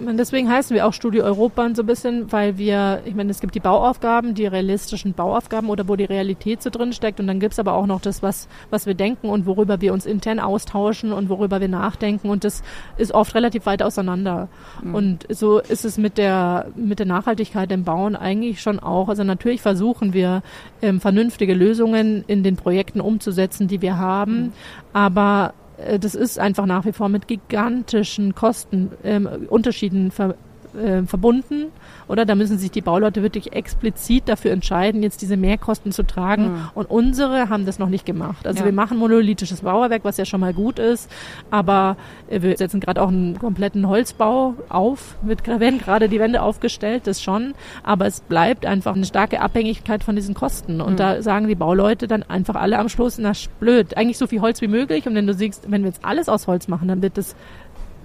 deswegen 0.01 0.49
heißen 0.49 0.75
wir 0.75 0.87
auch 0.87 0.95
Studio 0.95 1.25
Europa 1.25 1.69
so 1.75 1.83
ein 1.83 1.87
bisschen, 1.87 2.33
weil 2.33 2.57
wir, 2.57 3.03
ich 3.05 3.15
meine, 3.15 3.31
es 3.31 3.41
gibt 3.41 3.55
die 3.55 3.61
Bauaufgaben, 3.61 4.35
die 4.35 4.47
realistischen 4.47 5.13
Bauaufgaben 5.13 5.69
oder 5.69 5.89
wo 5.89 5.97
die 5.97 6.05
Realität 6.05 6.63
so 6.63 6.71
drin 6.71 6.93
steckt 6.95 7.21
und 7.21 7.27
dann 7.27 7.39
gibt's 7.39 7.59
aber 7.59 7.75
auch 7.75 7.87
noch 7.87 8.01
das, 8.01 8.23
was, 8.23 8.49
was 8.71 8.87
wir 8.87 8.95
denken 8.95 9.29
und 9.29 9.45
worüber 9.45 9.81
wir 9.83 9.93
uns 9.93 10.07
intern 10.07 10.41
austauschen 10.41 11.13
und 11.13 11.29
worüber 11.29 11.61
wir 11.61 11.69
nachdenken 11.69 12.31
und 12.31 12.45
das 12.45 12.63
ist 12.97 13.13
oft 13.13 13.35
relativ 13.35 13.67
weit 13.67 13.83
auseinander. 13.83 14.49
Mhm. 14.83 14.95
Und 14.95 15.27
so 15.29 15.59
ist 15.59 15.85
es 15.85 15.99
mit 15.99 16.17
der, 16.17 16.69
mit 16.75 16.99
der 16.99 17.07
Nachhaltigkeit 17.07 17.71
im 17.73 17.85
Bauen 17.85 18.17
eigentlich 18.17 18.63
schon 18.63 18.79
auch. 18.79 19.11
Also 19.11 19.23
natürlich 19.23 19.61
versuchen 19.61 20.15
wir, 20.15 20.43
ähm, 20.81 21.01
vernünftige 21.01 21.55
Lösungen 21.55 22.25
in 22.27 22.43
den 22.43 22.57
Projekten 22.57 23.01
umzusetzen, 23.01 23.69
die 23.69 23.83
wir 23.83 23.99
haben, 23.99 24.35
mhm. 24.35 24.53
aber 24.95 25.53
das 25.99 26.15
ist 26.15 26.39
einfach 26.39 26.67
nach 26.67 26.85
wie 26.85 26.93
vor 26.93 27.09
mit 27.09 27.29
gigantischen 27.29 28.35
Kostenunterschieden 28.35 30.05
ähm, 30.05 30.11
ver, 30.11 30.35
äh, 30.77 31.03
verbunden. 31.03 31.67
Oder 32.09 32.25
da 32.25 32.35
müssen 32.35 32.59
sich 32.59 32.71
die 32.71 32.81
Bauleute 32.81 33.23
wirklich 33.23 33.53
explizit 33.53 34.29
dafür 34.29 34.53
entscheiden, 34.53 35.03
jetzt 35.03 35.23
diese 35.23 35.37
Mehrkosten 35.37 35.93
zu 35.93 36.03
tragen. 36.03 36.53
Mhm. 36.53 36.71
Und 36.75 36.91
unsere 36.91 37.49
haben 37.49 37.67
das 37.67 37.79
noch 37.79 37.89
nicht 37.89 38.07
gemacht. 38.07 38.47
Also 38.47 38.61
ja. 38.61 38.65
wir 38.67 38.73
machen 38.73 38.99
monolithisches 38.99 39.63
Bauwerk, 39.63 40.05
was 40.05 40.17
ja 40.17 40.25
schon 40.25 40.41
mal 40.41 40.53
gut 40.53 40.79
ist, 40.79 41.11
aber 41.51 41.97
äh, 42.29 42.43
wir 42.43 42.57
setzen 42.57 42.81
gerade 42.81 43.03
auch 43.03 43.09
einen 43.09 43.39
kompletten 43.39 43.89
Holzbau 43.89 44.55
auf, 44.69 45.17
wird, 45.23 45.47
werden 45.47 45.79
gerade 45.79 46.09
die 46.09 46.21
Wände 46.21 46.43
aufgestellt, 46.43 47.07
das 47.07 47.23
schon, 47.23 47.55
aber 47.83 48.07
es 48.07 48.21
bleibt 48.21 48.67
einfach 48.67 48.95
eine 48.95 49.05
starke 49.05 49.41
Abhängigkeit 49.41 50.05
von 50.05 50.17
diesen 50.17 50.35
Kosten. 50.35 50.81
Und 50.81 50.95
mhm. 50.95 50.97
da 50.97 51.23
sagen 51.23 51.49
die 51.49 51.55
Bauleute 51.55 52.07
dann 52.07 52.23
einfach 52.23 52.57
alle 52.57 52.79
am 52.79 52.89
Schluss, 52.89 53.19
na 53.19 53.33
blöd, 53.61 53.97
eigentlich 53.97 54.19
so 54.19 54.27
viel 54.27 54.41
Holz 54.41 54.61
wie 54.61 54.69
möglich. 54.69 55.07
Und 55.07 55.15
wenn 55.15 55.27
du 55.27 55.35
siehst, 55.35 55.71
wenn 55.71 55.83
wir 55.83 55.89
jetzt 55.89 56.05
alles 56.05 56.29
aus 56.29 56.47
Holz 56.47 56.69
machen, 56.69 56.89
dann 56.89 57.03
wird 57.03 57.19
das 57.19 57.35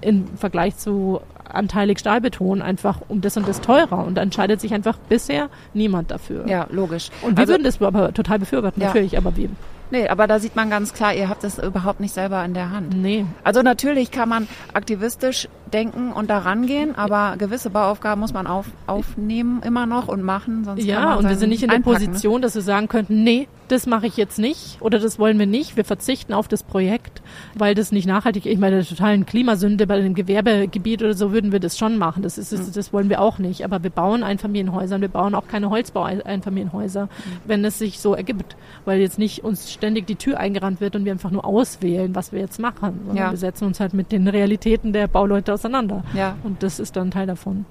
im 0.01 0.27
Vergleich 0.37 0.77
zu 0.77 1.21
anteilig 1.43 1.99
Stahlbeton 1.99 2.61
einfach 2.61 3.01
um 3.07 3.21
das 3.21 3.37
und 3.37 3.47
das 3.47 3.61
teurer. 3.61 4.05
Und 4.05 4.15
da 4.15 4.21
entscheidet 4.21 4.61
sich 4.61 4.73
einfach 4.73 4.97
bisher 5.09 5.49
niemand 5.73 6.11
dafür. 6.11 6.47
Ja, 6.47 6.67
logisch. 6.69 7.09
Und 7.21 7.37
wir 7.37 7.41
also, 7.41 7.53
würden 7.53 7.63
das 7.63 7.81
aber 7.81 8.13
total 8.13 8.39
befürworten, 8.39 8.81
ja. 8.81 8.87
natürlich, 8.87 9.17
aber 9.17 9.35
wie? 9.35 9.49
Nee, 9.91 10.07
aber 10.07 10.27
da 10.27 10.39
sieht 10.39 10.55
man 10.55 10.69
ganz 10.69 10.93
klar, 10.93 11.15
ihr 11.15 11.29
habt 11.29 11.43
das 11.43 11.57
überhaupt 11.57 11.99
nicht 11.99 12.13
selber 12.13 12.43
in 12.45 12.53
der 12.53 12.69
Hand. 12.69 12.95
Nee. 12.95 13.25
Also 13.43 13.63
natürlich 13.63 14.11
kann 14.11 14.29
man 14.29 14.47
aktivistisch 14.73 15.47
denken 15.73 16.11
und 16.11 16.29
da 16.29 16.39
rangehen, 16.39 16.95
aber 16.95 17.35
gewisse 17.37 17.69
Bauaufgaben 17.69 18.19
muss 18.19 18.33
man 18.33 18.47
auf, 18.47 18.65
aufnehmen 18.87 19.61
immer 19.63 19.85
noch 19.85 20.07
und 20.07 20.23
machen, 20.23 20.63
sonst 20.63 20.83
Ja, 20.83 21.15
und 21.15 21.27
wir 21.27 21.35
sind 21.35 21.49
nicht 21.49 21.63
in 21.63 21.69
der 21.69 21.79
ne? 21.79 21.83
Position, 21.83 22.41
dass 22.41 22.55
wir 22.55 22.61
sagen 22.61 22.87
könnten, 22.87 23.23
nee, 23.23 23.47
das 23.69 23.85
mache 23.85 24.07
ich 24.07 24.17
jetzt 24.17 24.39
nicht 24.39 24.77
oder 24.81 24.99
das 24.99 25.19
wollen 25.19 25.39
wir 25.39 25.45
nicht. 25.45 25.77
Wir 25.77 25.85
verzichten 25.85 26.33
auf 26.33 26.47
das 26.47 26.63
Projekt, 26.63 27.21
weil 27.55 27.75
das 27.75 27.91
nicht 27.91 28.07
nachhaltig, 28.07 28.45
ich 28.45 28.57
meine, 28.57 28.77
der 28.77 28.85
totalen 28.85 29.25
Klimasünde 29.25 29.87
bei 29.87 29.99
dem 30.01 30.15
Gewerbegebiet 30.15 31.01
oder 31.01 31.13
so 31.13 31.31
würden 31.31 31.51
wir 31.51 31.59
das 31.59 31.77
schon 31.77 31.97
machen. 31.97 32.23
Das 32.23 32.37
ist, 32.37 32.51
das, 32.51 32.71
das 32.71 32.93
wollen 32.93 33.09
wir 33.09 33.21
auch 33.21 33.37
nicht. 33.37 33.63
Aber 33.63 33.83
wir 33.83 33.89
bauen 33.89 34.23
Einfamilienhäuser 34.23 34.95
und 34.95 35.01
wir 35.01 35.09
bauen 35.09 35.35
auch 35.35 35.47
keine 35.47 35.69
Holzbau-Einfamilienhäuser, 35.69 37.05
mhm. 37.05 37.09
wenn 37.45 37.63
es 37.63 37.77
sich 37.79 37.99
so 37.99 38.15
ergibt, 38.15 38.55
weil 38.85 38.99
jetzt 38.99 39.19
nicht 39.19 39.43
uns 39.43 39.71
ständig 39.71 40.07
die 40.07 40.15
Tür 40.15 40.39
eingerannt 40.39 40.81
wird 40.81 40.95
und 40.95 41.05
wir 41.05 41.11
einfach 41.11 41.31
nur 41.31 41.45
auswählen, 41.45 42.15
was 42.15 42.31
wir 42.31 42.39
jetzt 42.39 42.59
machen. 42.59 42.99
Ja. 43.13 43.31
Wir 43.31 43.37
setzen 43.37 43.65
uns 43.65 43.79
halt 43.79 43.93
mit 43.93 44.11
den 44.11 44.27
Realitäten 44.27 44.93
der 44.93 45.07
Bauleute 45.07 45.53
auseinander. 45.59 46.03
Ja. 46.13 46.35
Und 46.43 46.63
das 46.63 46.79
ist 46.79 46.95
dann 46.95 47.11
Teil 47.11 47.27
davon. 47.27 47.65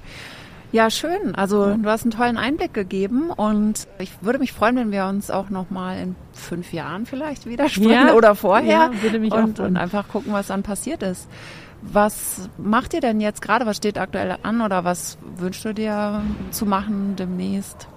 Ja, 0.70 0.90
schön. 0.90 1.34
Also 1.34 1.66
ja. 1.66 1.76
du 1.76 1.88
hast 1.88 2.02
einen 2.02 2.10
tollen 2.10 2.36
Einblick 2.36 2.74
gegeben 2.74 3.30
und 3.30 3.88
ich 3.98 4.12
würde 4.20 4.38
mich 4.38 4.52
freuen, 4.52 4.76
wenn 4.76 4.92
wir 4.92 5.06
uns 5.06 5.30
auch 5.30 5.48
noch 5.48 5.70
mal 5.70 5.98
in 5.98 6.14
fünf 6.32 6.72
Jahren 6.72 7.06
vielleicht 7.06 7.46
wieder 7.46 7.68
sprechen 7.68 8.08
ja. 8.08 8.14
oder 8.14 8.34
vorher 8.34 8.90
ja, 8.92 9.02
würde 9.02 9.18
mich 9.18 9.32
und, 9.32 9.60
und 9.60 9.76
einfach 9.76 10.08
gucken, 10.08 10.32
was 10.32 10.48
dann 10.48 10.62
passiert 10.62 11.02
ist. 11.02 11.28
Was 11.80 12.50
macht 12.58 12.92
ihr 12.92 13.00
denn 13.00 13.20
jetzt 13.20 13.40
gerade? 13.40 13.64
Was 13.64 13.76
steht 13.78 13.98
aktuell 13.98 14.36
an 14.42 14.60
oder 14.60 14.84
was 14.84 15.16
wünschst 15.36 15.64
du 15.64 15.72
dir 15.72 16.22
zu 16.50 16.66
machen 16.66 17.14
demnächst? 17.16 17.88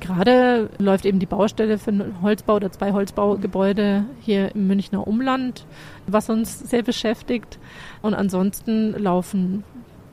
Gerade 0.00 0.70
läuft 0.78 1.06
eben 1.06 1.18
die 1.18 1.26
Baustelle 1.26 1.78
für 1.78 1.90
einen 1.90 2.22
Holzbau 2.22 2.56
oder 2.56 2.70
zwei 2.70 2.92
Holzbaugebäude 2.92 4.04
hier 4.20 4.54
im 4.54 4.66
Münchner 4.66 5.06
Umland, 5.06 5.66
was 6.06 6.28
uns 6.30 6.58
sehr 6.58 6.82
beschäftigt. 6.82 7.58
Und 8.02 8.14
ansonsten 8.14 8.92
laufen 8.92 9.64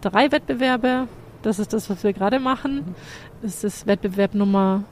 drei 0.01 0.31
Wettbewerbe. 0.31 1.07
Das 1.41 1.59
ist 1.59 1.73
das, 1.73 1.89
was 1.89 2.03
wir 2.03 2.13
gerade 2.13 2.39
machen. 2.39 2.95
Das 3.41 3.63
ist 3.63 3.85
Wettbewerb 3.85 4.33
Nummer 4.33 4.85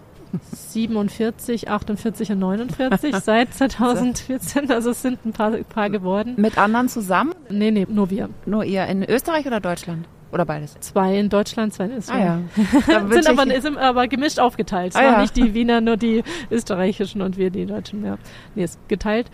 47, 0.54 1.70
48 1.70 2.32
und 2.32 2.40
49 2.40 3.16
seit 3.24 3.54
2014. 3.54 4.72
Also 4.72 4.92
es 4.92 5.02
sind 5.02 5.26
ein 5.26 5.34
paar, 5.34 5.52
paar 5.52 5.90
geworden. 5.90 6.36
Mit 6.38 6.58
anderen 6.58 6.90
zusammen? 6.90 7.34
Nee, 7.50 7.72
nee, 7.72 7.88
nur 7.90 8.10
wir. 8.10 8.30
Nur 8.46 8.64
ihr 8.64 8.86
in 8.88 9.04
Österreich 9.04 9.46
oder 9.46 9.60
Deutschland? 9.60 10.08
Oder 10.32 10.46
beides? 10.46 10.80
Zwei 10.80 11.20
in 11.20 11.30
Deutschland, 11.30 11.74
zwei 11.74 11.86
in 11.86 11.98
Österreich. 11.98 12.24
Ah, 12.24 12.40
ja. 12.88 13.12
sind, 13.22 13.28
aber, 13.28 13.62
sind 13.62 13.78
aber 13.78 14.08
gemischt 14.08 14.40
aufgeteilt. 14.40 14.96
Ah, 14.96 15.04
ja. 15.04 15.22
nicht 15.22 15.36
die 15.36 15.54
Wiener, 15.54 15.82
nur 15.82 15.98
die 15.98 16.24
österreichischen 16.50 17.22
und 17.22 17.38
wir 17.38 17.50
die 17.50 17.66
Deutschen. 17.66 18.06
Ja. 18.06 18.18
Nee, 18.56 18.64
ist 18.64 18.80
geteilt. 18.88 19.30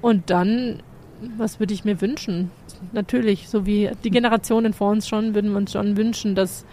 Und 0.00 0.30
dann, 0.30 0.82
was 1.36 1.58
würde 1.58 1.74
ich 1.74 1.84
mir 1.84 2.00
wünschen? 2.00 2.50
Natürlich, 2.92 3.48
so 3.48 3.66
wie 3.66 3.90
die 4.04 4.10
Generationen 4.10 4.72
vor 4.72 4.90
uns 4.90 5.08
schon, 5.08 5.34
würden 5.34 5.50
wir 5.50 5.56
uns 5.56 5.72
schon 5.72 5.96
wünschen, 5.96 6.34
dass 6.34 6.64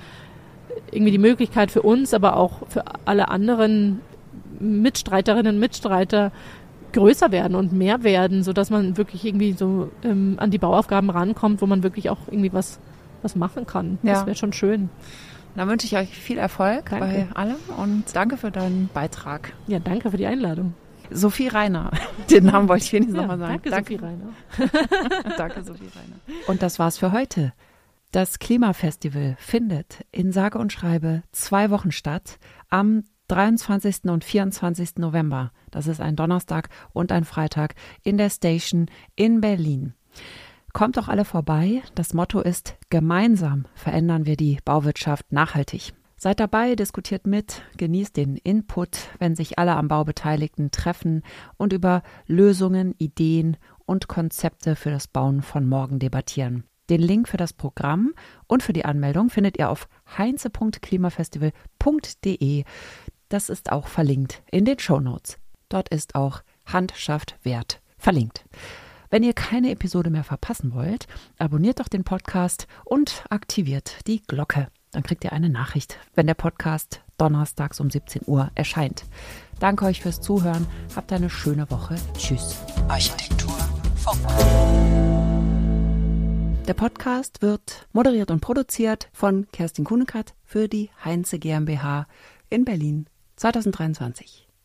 irgendwie 0.91 1.11
die 1.11 1.17
Möglichkeit 1.17 1.71
für 1.71 1.81
uns, 1.81 2.13
aber 2.13 2.37
auch 2.37 2.67
für 2.67 2.83
alle 3.05 3.29
anderen 3.29 4.01
Mitstreiterinnen 4.59 5.55
und 5.55 5.59
Mitstreiter 5.59 6.31
größer 6.93 7.31
werden 7.31 7.55
und 7.55 7.73
mehr 7.73 8.03
werden, 8.03 8.43
sodass 8.43 8.69
man 8.69 8.97
wirklich 8.97 9.25
irgendwie 9.25 9.53
so 9.53 9.89
ähm, 10.03 10.35
an 10.37 10.51
die 10.51 10.59
Bauaufgaben 10.59 11.09
rankommt, 11.09 11.61
wo 11.61 11.65
man 11.65 11.83
wirklich 11.83 12.09
auch 12.09 12.19
irgendwie 12.27 12.53
was, 12.53 12.79
was 13.23 13.35
machen 13.35 13.65
kann. 13.65 13.97
Ja. 14.03 14.13
Das 14.13 14.25
wäre 14.25 14.35
schon 14.35 14.53
schön. 14.53 14.89
Dann 15.55 15.67
wünsche 15.69 15.85
ich 15.85 15.95
euch 15.95 16.09
viel 16.09 16.37
Erfolg 16.39 16.89
Danke. 16.89 17.27
bei 17.29 17.35
allem 17.35 17.57
und 17.77 18.05
danke 18.15 18.37
für 18.37 18.49
deinen 18.51 18.89
Beitrag. 18.93 19.53
Ja, 19.67 19.79
danke 19.79 20.09
für 20.09 20.17
die 20.17 20.25
Einladung. 20.25 20.73
Sophie 21.11 21.47
Reiner, 21.47 21.91
den 22.31 22.45
Namen 22.45 22.67
wollte 22.67 22.85
ich 22.85 22.93
wenigstens 22.93 23.15
Ja, 23.17 23.21
nochmal 23.27 23.37
sagen. 23.37 23.61
danke, 23.63 23.69
Sophie 23.91 24.03
Reiner. 24.03 24.33
danke, 25.37 25.63
Sophie 25.63 25.89
Reiner. 25.95 26.15
Und 26.47 26.63
das 26.63 26.79
war's 26.79 26.97
für 26.97 27.11
heute. 27.11 27.53
Das 28.11 28.39
Klimafestival 28.39 29.35
findet 29.39 30.05
in 30.11 30.31
sage 30.31 30.57
und 30.57 30.71
schreibe 30.71 31.23
zwei 31.31 31.69
Wochen 31.69 31.91
statt. 31.91 32.39
Am 32.69 33.03
23. 33.27 34.05
und 34.05 34.23
24. 34.23 34.97
November. 34.97 35.51
Das 35.71 35.87
ist 35.87 36.01
ein 36.01 36.15
Donnerstag 36.15 36.69
und 36.93 37.11
ein 37.11 37.25
Freitag 37.25 37.75
in 38.03 38.17
der 38.17 38.29
Station 38.29 38.87
in 39.15 39.41
Berlin. 39.41 39.93
Kommt 40.73 40.97
doch 40.97 41.07
alle 41.07 41.23
vorbei. 41.23 41.81
Das 41.93 42.15
Motto 42.15 42.41
ist, 42.41 42.75
gemeinsam 42.89 43.67
verändern 43.75 44.25
wir 44.25 44.35
die 44.35 44.57
Bauwirtschaft 44.65 45.31
nachhaltig. 45.31 45.93
Seid 46.17 46.39
dabei, 46.39 46.73
diskutiert 46.75 47.27
mit, 47.27 47.61
genießt 47.77 48.17
den 48.17 48.37
Input, 48.37 48.97
wenn 49.19 49.35
sich 49.35 49.59
alle 49.59 49.75
am 49.75 49.87
Bau 49.87 50.03
Beteiligten 50.03 50.71
treffen 50.71 51.21
und 51.57 51.73
über 51.73 52.01
Lösungen, 52.25 52.95
Ideen 52.97 53.57
und 53.85 54.07
Konzepte 54.07 54.75
für 54.75 54.89
das 54.89 55.07
Bauen 55.07 55.43
von 55.43 55.69
morgen 55.69 55.99
debattieren. 55.99 56.63
Den 56.89 57.01
Link 57.01 57.29
für 57.29 57.37
das 57.37 57.53
Programm 57.53 58.15
und 58.47 58.63
für 58.63 58.73
die 58.73 58.85
Anmeldung 58.85 59.29
findet 59.29 59.59
ihr 59.59 59.69
auf 59.69 59.87
heinze.klimafestival.de. 60.17 62.63
Das 63.29 63.49
ist 63.49 63.71
auch 63.71 63.85
verlinkt 63.87 64.41
in 64.51 64.65
den 64.65 64.79
Shownotes. 64.79 65.37
Dort 65.69 65.89
ist 65.89 66.15
auch 66.15 66.41
Handschaft 66.65 67.37
Wert 67.43 67.79
verlinkt. 67.97 68.45
Wenn 69.13 69.21
ihr 69.21 69.33
keine 69.33 69.69
Episode 69.69 70.09
mehr 70.09 70.23
verpassen 70.23 70.73
wollt, 70.73 71.05
abonniert 71.37 71.79
doch 71.79 71.87
den 71.87 72.03
Podcast 72.03 72.65
und 72.83 73.25
aktiviert 73.29 74.07
die 74.07 74.23
Glocke. 74.23 74.69
Dann 74.91 75.03
kriegt 75.03 75.23
ihr 75.23 75.33
eine 75.33 75.51
Nachricht, 75.51 75.99
wenn 76.15 76.25
der 76.25 76.33
Podcast 76.33 77.03
donnerstags 77.19 77.79
um 77.79 77.91
17 77.91 78.23
Uhr 78.25 78.49
erscheint. 78.55 79.05
Danke 79.59 79.85
euch 79.85 80.01
fürs 80.01 80.19
Zuhören. 80.19 80.65
Habt 80.95 81.13
eine 81.13 81.29
schöne 81.29 81.69
Woche. 81.69 81.93
Tschüss. 82.17 82.57
Architektur 82.87 83.53
Funk. 83.97 84.17
Der 86.67 86.73
Podcast 86.73 87.43
wird 87.43 87.87
moderiert 87.93 88.31
und 88.31 88.39
produziert 88.39 89.09
von 89.13 89.47
Kerstin 89.51 89.85
Kuhnekert 89.85 90.33
für 90.43 90.67
die 90.67 90.89
Heinze 91.05 91.37
GmbH 91.37 92.07
in 92.49 92.65
Berlin 92.65 93.05
2023. 93.35 94.47